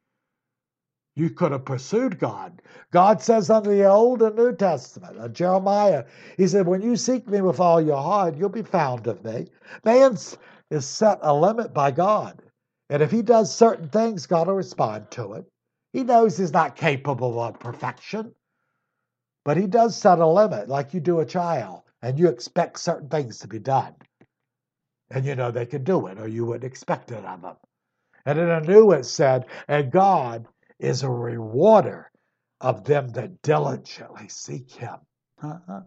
You 1.16 1.32
could 1.32 1.52
have 1.52 1.66
pursued 1.66 2.20
God. 2.20 2.62
God 2.92 3.22
says 3.22 3.50
under 3.50 3.72
the 3.72 3.86
Old 3.86 4.22
and 4.22 4.36
New 4.36 4.56
Testament, 4.56 5.18
uh, 5.18 5.30
Jeremiah, 5.30 6.06
He 6.38 6.48
said, 6.48 6.68
When 6.68 6.84
you 6.84 6.96
seek 6.96 7.28
me 7.28 7.42
with 7.42 7.60
all 7.60 7.82
your 7.82 7.98
heart, 7.98 8.38
you'll 8.38 8.50
be 8.50 8.62
found 8.62 9.08
of 9.08 9.24
me. 9.26 9.48
Man 9.84 10.16
is 10.70 10.86
set 10.86 11.20
a 11.22 11.34
limit 11.34 11.74
by 11.74 11.92
God. 11.92 12.42
And 12.90 13.02
if 13.02 13.12
he 13.12 13.22
does 13.22 13.54
certain 13.54 13.90
things, 13.90 14.28
God 14.28 14.48
will 14.48 14.56
respond 14.56 15.12
to 15.12 15.34
it. 15.34 15.46
He 15.94 16.04
knows 16.04 16.38
he's 16.38 16.54
not 16.54 16.76
capable 16.76 17.40
of 17.42 17.60
perfection, 17.60 18.34
but 19.46 19.58
he 19.58 19.68
does 19.68 19.96
set 19.96 20.20
a 20.20 20.28
limit 20.28 20.70
like 20.70 20.94
you 20.94 21.00
do 21.00 21.20
a 21.20 21.26
child 21.26 21.84
and 22.02 22.20
you 22.20 22.30
expect 22.30 22.80
certain 22.80 23.10
things 23.10 23.40
to 23.40 23.48
be 23.48 23.60
done. 23.60 23.96
And 25.10 25.26
you 25.26 25.36
know 25.36 25.52
they 25.52 25.66
can 25.66 25.84
do 25.84 26.08
it, 26.08 26.20
or 26.20 26.28
you 26.28 26.46
wouldn't 26.46 26.66
expect 26.66 27.12
it 27.12 27.24
of 27.24 27.42
them. 27.42 27.56
And 28.26 28.38
in 28.38 28.50
a 28.50 28.60
new 28.60 28.92
it 28.92 29.06
said, 29.06 29.46
and 29.68 29.90
God 29.92 30.48
is 30.80 31.04
a 31.04 31.10
rewarder 31.10 32.12
of 32.60 32.84
them 32.84 33.10
that 33.10 33.42
diligently 33.42 34.28
seek 34.28 34.70
him. 34.72 34.98
Uh-huh. 35.42 35.82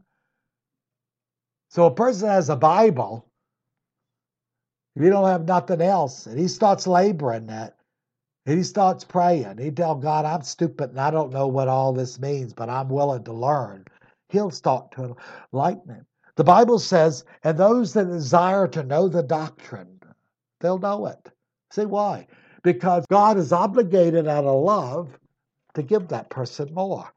So 1.69 1.87
a 1.87 1.95
person 1.95 2.29
has 2.29 2.49
a 2.49 2.57
Bible, 2.57 3.30
if 4.97 5.03
you 5.03 5.11
don't 5.11 5.29
have 5.29 5.47
nothing 5.47 5.81
else, 5.81 6.27
and 6.27 6.39
he 6.39 6.49
starts 6.49 6.87
laboring 6.87 7.47
that, 7.47 7.77
and 8.47 8.59
he 8.59 8.65
starts 8.65 9.05
praying, 9.05 9.59
he 9.59 9.71
tell 9.71 9.95
God, 9.95 10.25
I'm 10.25 10.43
stupid 10.43 10.91
and 10.91 11.01
I 11.01 11.11
don't 11.11 11.33
know 11.33 11.47
what 11.47 11.69
all 11.69 11.93
this 11.93 12.19
means, 12.19 12.53
but 12.53 12.69
I'm 12.69 12.89
willing 12.89 13.25
to 13.25 13.33
learn 13.33 13.85
he'll 14.31 14.51
start 14.51 14.91
to 14.93 15.17
enlighten 15.53 15.95
him. 15.95 16.07
The 16.37 16.45
Bible 16.45 16.79
says, 16.79 17.25
and 17.45 17.59
those 17.59 17.93
that 17.93 18.07
desire 18.07 18.67
to 18.69 18.83
know 18.83 19.09
the 19.09 19.23
doctrine, 19.23 20.01
they'll 20.61 20.79
know 20.79 21.07
it. 21.07 21.31
See 21.71 21.85
why? 21.85 22.27
Because 22.63 23.05
God 23.11 23.37
is 23.37 23.53
obligated 23.53 24.27
out 24.27 24.45
of 24.45 24.63
love 24.63 25.19
to 25.75 25.83
give 25.83 26.09
that 26.09 26.31
person 26.31 26.73
more. 26.73 27.13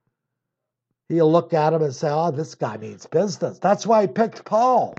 He'll 1.10 1.32
look 1.32 1.54
at 1.54 1.74
him 1.74 1.82
and 1.82 1.94
say, 1.94 2.10
Oh, 2.10 2.32
this 2.32 2.56
guy 2.56 2.78
means 2.78 3.06
business. 3.06 3.60
That's 3.60 3.86
why 3.86 4.02
he 4.02 4.08
picked 4.08 4.46
Paul. 4.46 4.96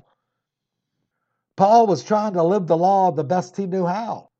Paul 1.57 1.87
was 1.87 2.03
trying 2.03 2.35
to 2.35 2.43
live 2.43 2.67
the 2.67 2.77
law 2.77 3.13
the 3.13 3.25
best 3.25 3.57
he 3.57 3.67
knew 3.67 3.87
how, 3.87 4.31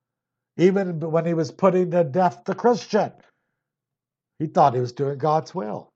even 0.57 1.01
when 1.01 1.27
he 1.27 1.35
was 1.35 1.53
putting 1.53 1.91
to 1.93 2.05
death 2.05 2.43
the 2.45 2.55
Christian. 2.55 3.13
He 4.39 4.47
thought 4.47 4.75
he 4.75 4.81
was 4.81 4.93
doing 4.93 5.19
God's 5.19 5.55
will. 5.55 5.93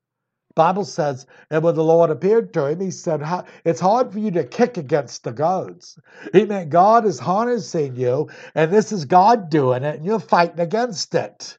Bible 0.54 0.84
says, 0.84 1.26
and 1.50 1.62
when 1.62 1.76
the 1.76 1.84
Lord 1.84 2.10
appeared 2.10 2.52
to 2.54 2.66
him, 2.66 2.80
he 2.80 2.90
said, 2.90 3.22
It's 3.64 3.78
hard 3.80 4.12
for 4.12 4.18
you 4.18 4.32
to 4.32 4.44
kick 4.44 4.76
against 4.76 5.22
the 5.22 5.32
goads. 5.32 5.96
He 6.32 6.44
meant 6.46 6.70
God 6.70 7.06
is 7.06 7.20
harnessing 7.20 7.94
you, 7.94 8.28
and 8.56 8.72
this 8.72 8.90
is 8.90 9.04
God 9.04 9.50
doing 9.50 9.84
it, 9.84 9.96
and 9.96 10.04
you're 10.04 10.18
fighting 10.18 10.58
against 10.58 11.14
it. 11.14 11.56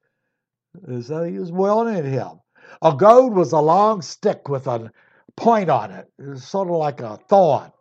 So 1.01 1.23
he 1.23 1.39
was 1.39 1.51
warning 1.51 2.03
him. 2.03 2.41
A 2.81 2.93
goad 2.93 3.33
was 3.33 3.53
a 3.53 3.59
long 3.59 4.01
stick 4.01 4.49
with 4.49 4.67
a 4.67 4.91
point 5.37 5.69
on 5.69 5.91
it. 5.91 6.11
It 6.19 6.27
was 6.27 6.43
sort 6.43 6.67
of 6.67 6.75
like 6.75 6.99
a 6.99 7.17
thorn. 7.29 7.71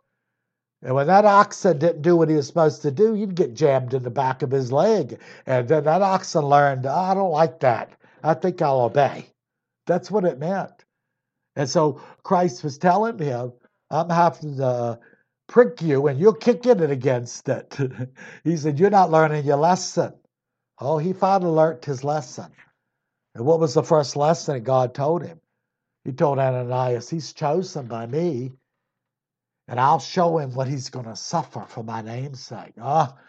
And 0.81 0.95
when 0.95 1.07
that 1.07 1.25
oxen 1.25 1.77
didn't 1.77 2.03
do 2.03 2.15
what 2.15 2.29
he 2.29 2.35
was 2.35 2.47
supposed 2.47 2.81
to 2.83 2.91
do, 2.91 3.13
he'd 3.13 3.35
get 3.35 3.53
jammed 3.53 3.93
in 3.93 4.03
the 4.03 4.09
back 4.09 4.41
of 4.41 4.51
his 4.51 4.71
leg. 4.71 5.19
And 5.45 5.67
then 5.67 5.83
that 5.83 6.01
oxen 6.01 6.45
learned, 6.45 6.85
oh, 6.85 6.93
I 6.93 7.13
don't 7.13 7.31
like 7.31 7.59
that. 7.59 7.91
I 8.23 8.33
think 8.33 8.61
I'll 8.61 8.81
obey. 8.81 9.27
That's 9.87 10.09
what 10.09 10.23
it 10.23 10.39
meant. 10.39 10.85
And 11.55 11.69
so 11.69 12.01
Christ 12.23 12.63
was 12.63 12.77
telling 12.77 13.19
him, 13.19 13.51
I'm 13.89 14.09
having 14.09 14.57
to 14.57 14.99
prick 15.47 15.81
you 15.81 16.07
and 16.07 16.19
you're 16.19 16.35
kicking 16.35 16.79
it 16.79 16.91
against 16.91 17.49
it. 17.49 17.77
he 18.43 18.55
said, 18.55 18.79
You're 18.79 18.89
not 18.89 19.11
learning 19.11 19.45
your 19.45 19.57
lesson. 19.57 20.13
Oh, 20.79 20.97
he 20.97 21.11
finally 21.11 21.51
learned 21.51 21.83
his 21.83 22.03
lesson. 22.03 22.51
And 23.35 23.45
what 23.45 23.59
was 23.59 23.73
the 23.73 23.83
first 23.83 24.15
lesson 24.15 24.63
God 24.63 24.93
told 24.93 25.23
him? 25.23 25.41
He 26.05 26.13
told 26.13 26.39
Ananias, 26.39 27.09
He's 27.09 27.33
chosen 27.33 27.87
by 27.87 28.05
me 28.05 28.53
and 29.69 29.79
I'll 29.79 29.99
show 29.99 30.39
him 30.39 30.55
what 30.55 30.67
he's 30.67 30.89
going 30.89 31.05
to 31.05 31.15
suffer 31.15 31.63
for 31.67 31.83
my 31.83 32.01
name's 32.01 32.39
sake. 32.39 32.73
Ah, 32.81 33.13
oh, 33.15 33.19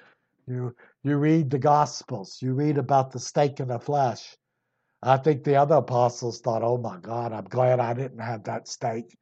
you 0.46 0.74
you 1.02 1.18
read 1.18 1.50
the 1.50 1.58
Gospels, 1.58 2.38
you 2.40 2.54
read 2.54 2.78
about 2.78 3.12
the 3.12 3.18
stake 3.18 3.60
in 3.60 3.68
the 3.68 3.78
flesh. 3.78 4.36
I 5.02 5.18
think 5.18 5.44
the 5.44 5.56
other 5.56 5.76
apostles 5.76 6.40
thought, 6.40 6.62
"Oh 6.62 6.78
my 6.78 6.96
God, 6.96 7.34
I'm 7.34 7.44
glad 7.44 7.78
I 7.78 7.92
didn't 7.92 8.20
have 8.20 8.44
that 8.44 8.68
stake," 8.68 9.18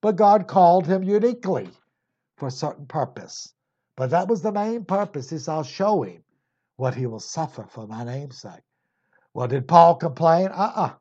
but 0.00 0.14
God 0.14 0.46
called 0.46 0.86
him 0.86 1.02
uniquely 1.02 1.68
for 2.36 2.46
a 2.46 2.52
certain 2.52 2.86
purpose. 2.86 3.52
But 3.96 4.10
that 4.10 4.28
was 4.28 4.40
the 4.40 4.52
main 4.52 4.84
purpose: 4.84 5.32
is 5.32 5.48
I'll 5.48 5.64
show 5.64 6.02
him 6.04 6.22
what 6.76 6.94
he 6.94 7.06
will 7.06 7.20
suffer 7.20 7.66
for 7.68 7.88
my 7.88 8.04
name's 8.04 8.40
sake. 8.40 8.62
Well, 9.34 9.48
did 9.48 9.66
Paul 9.66 9.96
complain? 9.96 10.48
Uh-uh. 10.48 10.94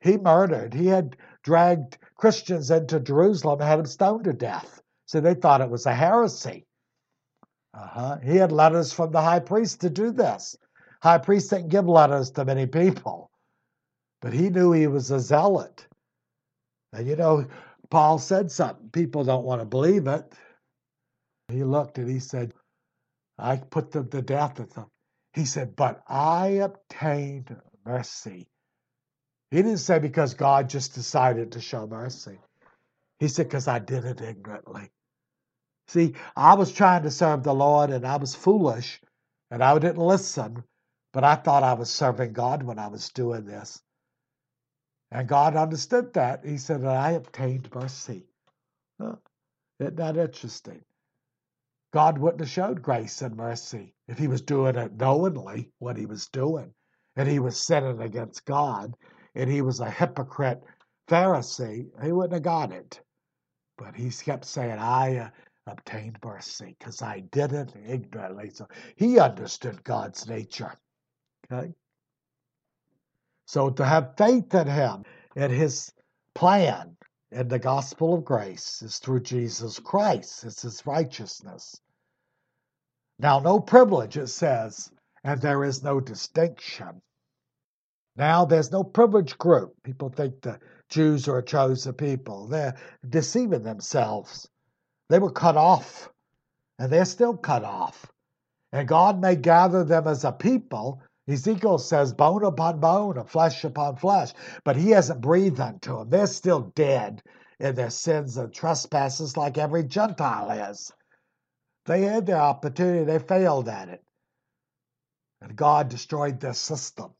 He 0.00 0.18
murdered. 0.18 0.72
He 0.72 0.86
had 0.86 1.16
dragged 1.42 1.98
Christians 2.16 2.70
into 2.70 3.00
Jerusalem 3.00 3.60
and 3.60 3.68
had 3.68 3.80
them 3.80 3.86
stoned 3.86 4.24
to 4.24 4.32
death. 4.32 4.82
So 5.06 5.20
they 5.20 5.34
thought 5.34 5.60
it 5.60 5.70
was 5.70 5.86
a 5.86 5.94
heresy. 5.94 6.66
Uh-huh. 7.74 8.18
He 8.22 8.36
had 8.36 8.52
letters 8.52 8.92
from 8.92 9.10
the 9.10 9.20
high 9.20 9.40
priest 9.40 9.80
to 9.80 9.90
do 9.90 10.12
this. 10.12 10.56
High 11.02 11.18
priest 11.18 11.50
didn't 11.50 11.68
give 11.68 11.86
letters 11.86 12.30
to 12.32 12.44
many 12.44 12.66
people, 12.66 13.30
but 14.22 14.32
he 14.32 14.48
knew 14.48 14.72
he 14.72 14.86
was 14.86 15.10
a 15.10 15.20
zealot. 15.20 15.86
And 16.92 17.06
you 17.06 17.16
know, 17.16 17.46
Paul 17.90 18.18
said 18.18 18.50
something. 18.50 18.88
People 18.90 19.24
don't 19.24 19.44
want 19.44 19.60
to 19.60 19.66
believe 19.66 20.06
it. 20.06 20.32
He 21.48 21.64
looked 21.64 21.98
and 21.98 22.08
he 22.08 22.20
said, 22.20 22.54
I 23.38 23.56
put 23.56 23.90
them 23.90 24.08
to 24.10 24.22
death 24.22 24.60
at 24.60 24.70
them. 24.70 24.86
He 25.34 25.44
said, 25.44 25.76
But 25.76 26.02
I 26.08 26.46
obtained 26.62 27.54
mercy. 27.84 28.46
He 29.50 29.58
didn't 29.58 29.78
say 29.78 29.98
because 29.98 30.34
God 30.34 30.70
just 30.70 30.94
decided 30.94 31.52
to 31.52 31.60
show 31.60 31.86
mercy. 31.86 32.38
He 33.18 33.28
said, 33.28 33.46
Because 33.46 33.68
I 33.68 33.80
did 33.80 34.04
it 34.04 34.20
ignorantly. 34.20 34.90
See, 35.88 36.14
I 36.36 36.54
was 36.54 36.72
trying 36.72 37.02
to 37.02 37.10
serve 37.10 37.42
the 37.42 37.54
Lord 37.54 37.90
and 37.90 38.06
I 38.06 38.16
was 38.16 38.34
foolish 38.34 39.00
and 39.50 39.62
I 39.62 39.78
didn't 39.78 39.98
listen, 39.98 40.64
but 41.12 41.24
I 41.24 41.34
thought 41.36 41.62
I 41.62 41.74
was 41.74 41.90
serving 41.90 42.32
God 42.32 42.62
when 42.62 42.78
I 42.78 42.88
was 42.88 43.10
doing 43.10 43.44
this. 43.44 43.80
And 45.10 45.28
God 45.28 45.56
understood 45.56 46.14
that. 46.14 46.44
He 46.44 46.56
said, 46.58 46.84
I 46.84 47.12
obtained 47.12 47.72
mercy. 47.74 48.26
Huh? 49.00 49.16
Isn't 49.78 49.96
that 49.96 50.16
interesting? 50.16 50.84
God 51.92 52.18
wouldn't 52.18 52.40
have 52.40 52.50
showed 52.50 52.82
grace 52.82 53.22
and 53.22 53.36
mercy 53.36 53.94
if 54.08 54.18
he 54.18 54.26
was 54.26 54.42
doing 54.42 54.76
it 54.76 54.96
knowingly 54.96 55.70
what 55.78 55.96
he 55.96 56.06
was 56.06 56.26
doing. 56.28 56.74
And 57.16 57.28
he 57.28 57.38
was 57.38 57.64
sinning 57.64 58.00
against 58.00 58.44
God 58.44 58.96
and 59.36 59.48
he 59.48 59.62
was 59.62 59.78
a 59.80 59.90
hypocrite 59.90 60.62
Pharisee, 61.08 61.90
he 62.02 62.12
wouldn't 62.12 62.32
have 62.32 62.42
got 62.42 62.72
it. 62.72 63.00
But 63.76 63.94
he 63.94 64.10
kept 64.10 64.44
saying, 64.44 64.78
I 64.78 65.16
uh, 65.16 65.30
obtained 65.66 66.18
mercy 66.22 66.76
because 66.78 67.02
I 67.02 67.20
did 67.20 67.52
it 67.52 67.72
ignorantly. 67.86 68.50
So 68.50 68.68
he 68.96 69.18
understood 69.18 69.82
God's 69.84 70.28
nature. 70.28 70.72
Okay? 71.50 71.72
So 73.46 73.70
to 73.70 73.84
have 73.84 74.14
faith 74.16 74.54
in 74.54 74.66
him, 74.66 75.04
in 75.36 75.50
his 75.50 75.92
plan, 76.34 76.96
in 77.30 77.48
the 77.48 77.58
gospel 77.58 78.14
of 78.14 78.24
grace, 78.24 78.82
is 78.82 78.98
through 78.98 79.20
Jesus 79.20 79.78
Christ. 79.78 80.44
It's 80.44 80.62
his 80.62 80.86
righteousness. 80.86 81.80
Now, 83.18 83.38
no 83.38 83.60
privilege, 83.60 84.16
it 84.16 84.28
says, 84.28 84.90
and 85.22 85.40
there 85.40 85.64
is 85.64 85.82
no 85.82 86.00
distinction. 86.00 87.00
Now, 88.16 88.44
there's 88.44 88.70
no 88.70 88.84
privileged 88.84 89.38
group. 89.38 89.74
People 89.82 90.08
think 90.08 90.40
the 90.40 90.60
Jews 90.88 91.28
are 91.28 91.38
a 91.38 91.44
chosen 91.44 91.94
people. 91.94 92.46
They're 92.46 92.76
deceiving 93.08 93.62
themselves. 93.62 94.48
They 95.08 95.18
were 95.18 95.30
cut 95.30 95.56
off, 95.56 96.10
and 96.78 96.90
they're 96.90 97.04
still 97.04 97.36
cut 97.36 97.64
off. 97.64 98.06
And 98.72 98.88
God 98.88 99.20
may 99.20 99.36
gather 99.36 99.84
them 99.84 100.08
as 100.08 100.24
a 100.24 100.32
people. 100.32 101.02
Ezekiel 101.28 101.78
says, 101.78 102.12
bone 102.12 102.44
upon 102.44 102.80
bone 102.80 103.16
and 103.16 103.28
flesh 103.28 103.64
upon 103.64 103.96
flesh. 103.96 104.32
But 104.64 104.76
he 104.76 104.90
hasn't 104.90 105.20
breathed 105.20 105.60
unto 105.60 105.98
them. 105.98 106.10
They're 106.10 106.26
still 106.26 106.72
dead 106.74 107.22
in 107.60 107.74
their 107.74 107.90
sins 107.90 108.36
and 108.36 108.52
trespasses 108.52 109.36
like 109.36 109.56
every 109.58 109.84
Gentile 109.84 110.50
is. 110.70 110.92
They 111.86 112.02
had 112.02 112.26
their 112.26 112.40
opportunity, 112.40 113.04
they 113.04 113.18
failed 113.18 113.68
at 113.68 113.88
it. 113.88 114.02
And 115.40 115.54
God 115.54 115.88
destroyed 115.88 116.40
their 116.40 116.54
system. 116.54 117.12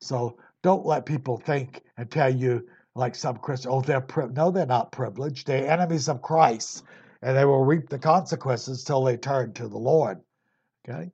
So 0.00 0.38
don't 0.62 0.86
let 0.86 1.06
people 1.06 1.36
think 1.36 1.82
and 1.96 2.10
tell 2.10 2.34
you 2.34 2.68
like 2.94 3.14
some 3.14 3.36
Christians, 3.36 3.74
oh, 3.74 3.80
they're 3.80 4.00
pri-. 4.00 4.28
no, 4.28 4.50
they're 4.50 4.66
not 4.66 4.92
privileged. 4.92 5.46
They're 5.46 5.70
enemies 5.70 6.08
of 6.08 6.22
Christ, 6.22 6.82
and 7.22 7.36
they 7.36 7.44
will 7.44 7.64
reap 7.64 7.88
the 7.88 7.98
consequences 7.98 8.84
till 8.84 9.04
they 9.04 9.16
turn 9.16 9.52
to 9.54 9.68
the 9.68 9.78
Lord. 9.78 10.18
Okay, 10.88 11.10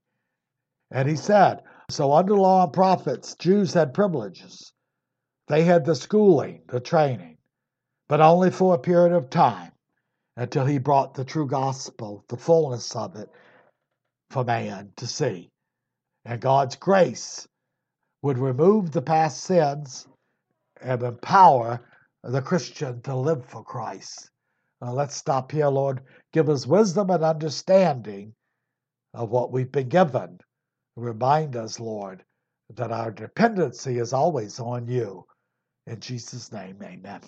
and 0.91 1.09
he 1.09 1.17
said, 1.17 1.63
so 1.91 2.13
under 2.13 2.37
law 2.37 2.65
and 2.65 2.73
prophets, 2.73 3.35
Jews 3.35 3.75
had 3.75 3.95
privileges. 3.95 4.73
They 5.49 5.63
had 5.63 5.85
the 5.85 5.95
schooling, 5.95 6.63
the 6.69 6.81
training, 6.81 7.37
but 8.09 8.21
only 8.21 8.51
for 8.51 8.75
a 8.75 8.79
period 8.79 9.15
of 9.15 9.29
time 9.29 9.73
until 10.37 10.65
he 10.65 10.79
brought 10.79 11.15
the 11.15 11.25
true 11.25 11.47
gospel, 11.47 12.25
the 12.29 12.37
fullness 12.37 12.97
of 12.97 13.17
it, 13.17 13.29
for 14.31 14.45
man 14.45 14.93
to 14.97 15.07
see. 15.07 15.51
And 16.25 16.41
God's 16.41 16.77
grace 16.77 17.47
would 18.23 18.39
remove 18.39 18.91
the 18.91 19.03
past 19.03 19.43
sins 19.45 20.07
and 20.81 21.03
empower 21.03 21.81
the 22.23 22.41
Christian 22.41 23.03
to 23.03 23.15
live 23.15 23.45
for 23.45 23.63
Christ. 23.63 24.31
Uh, 24.85 24.93
let's 24.93 25.17
stop 25.17 25.51
here, 25.51 25.69
Lord. 25.69 26.03
Give 26.33 26.51
us 26.51 26.67
wisdom 26.67 27.11
and 27.11 27.25
understanding 27.25 28.35
of 29.15 29.31
what 29.31 29.53
we've 29.53 29.73
been 29.73 29.89
given. 29.89 30.39
Remind 30.97 31.57
us, 31.57 31.81
Lord, 31.81 32.25
that 32.75 32.93
our 32.93 33.11
dependency 33.11 33.99
is 33.99 34.13
always 34.13 34.61
on 34.61 34.87
you. 34.89 35.25
In 35.87 36.01
Jesus' 36.01 36.53
name, 36.53 36.79
amen. 36.83 37.23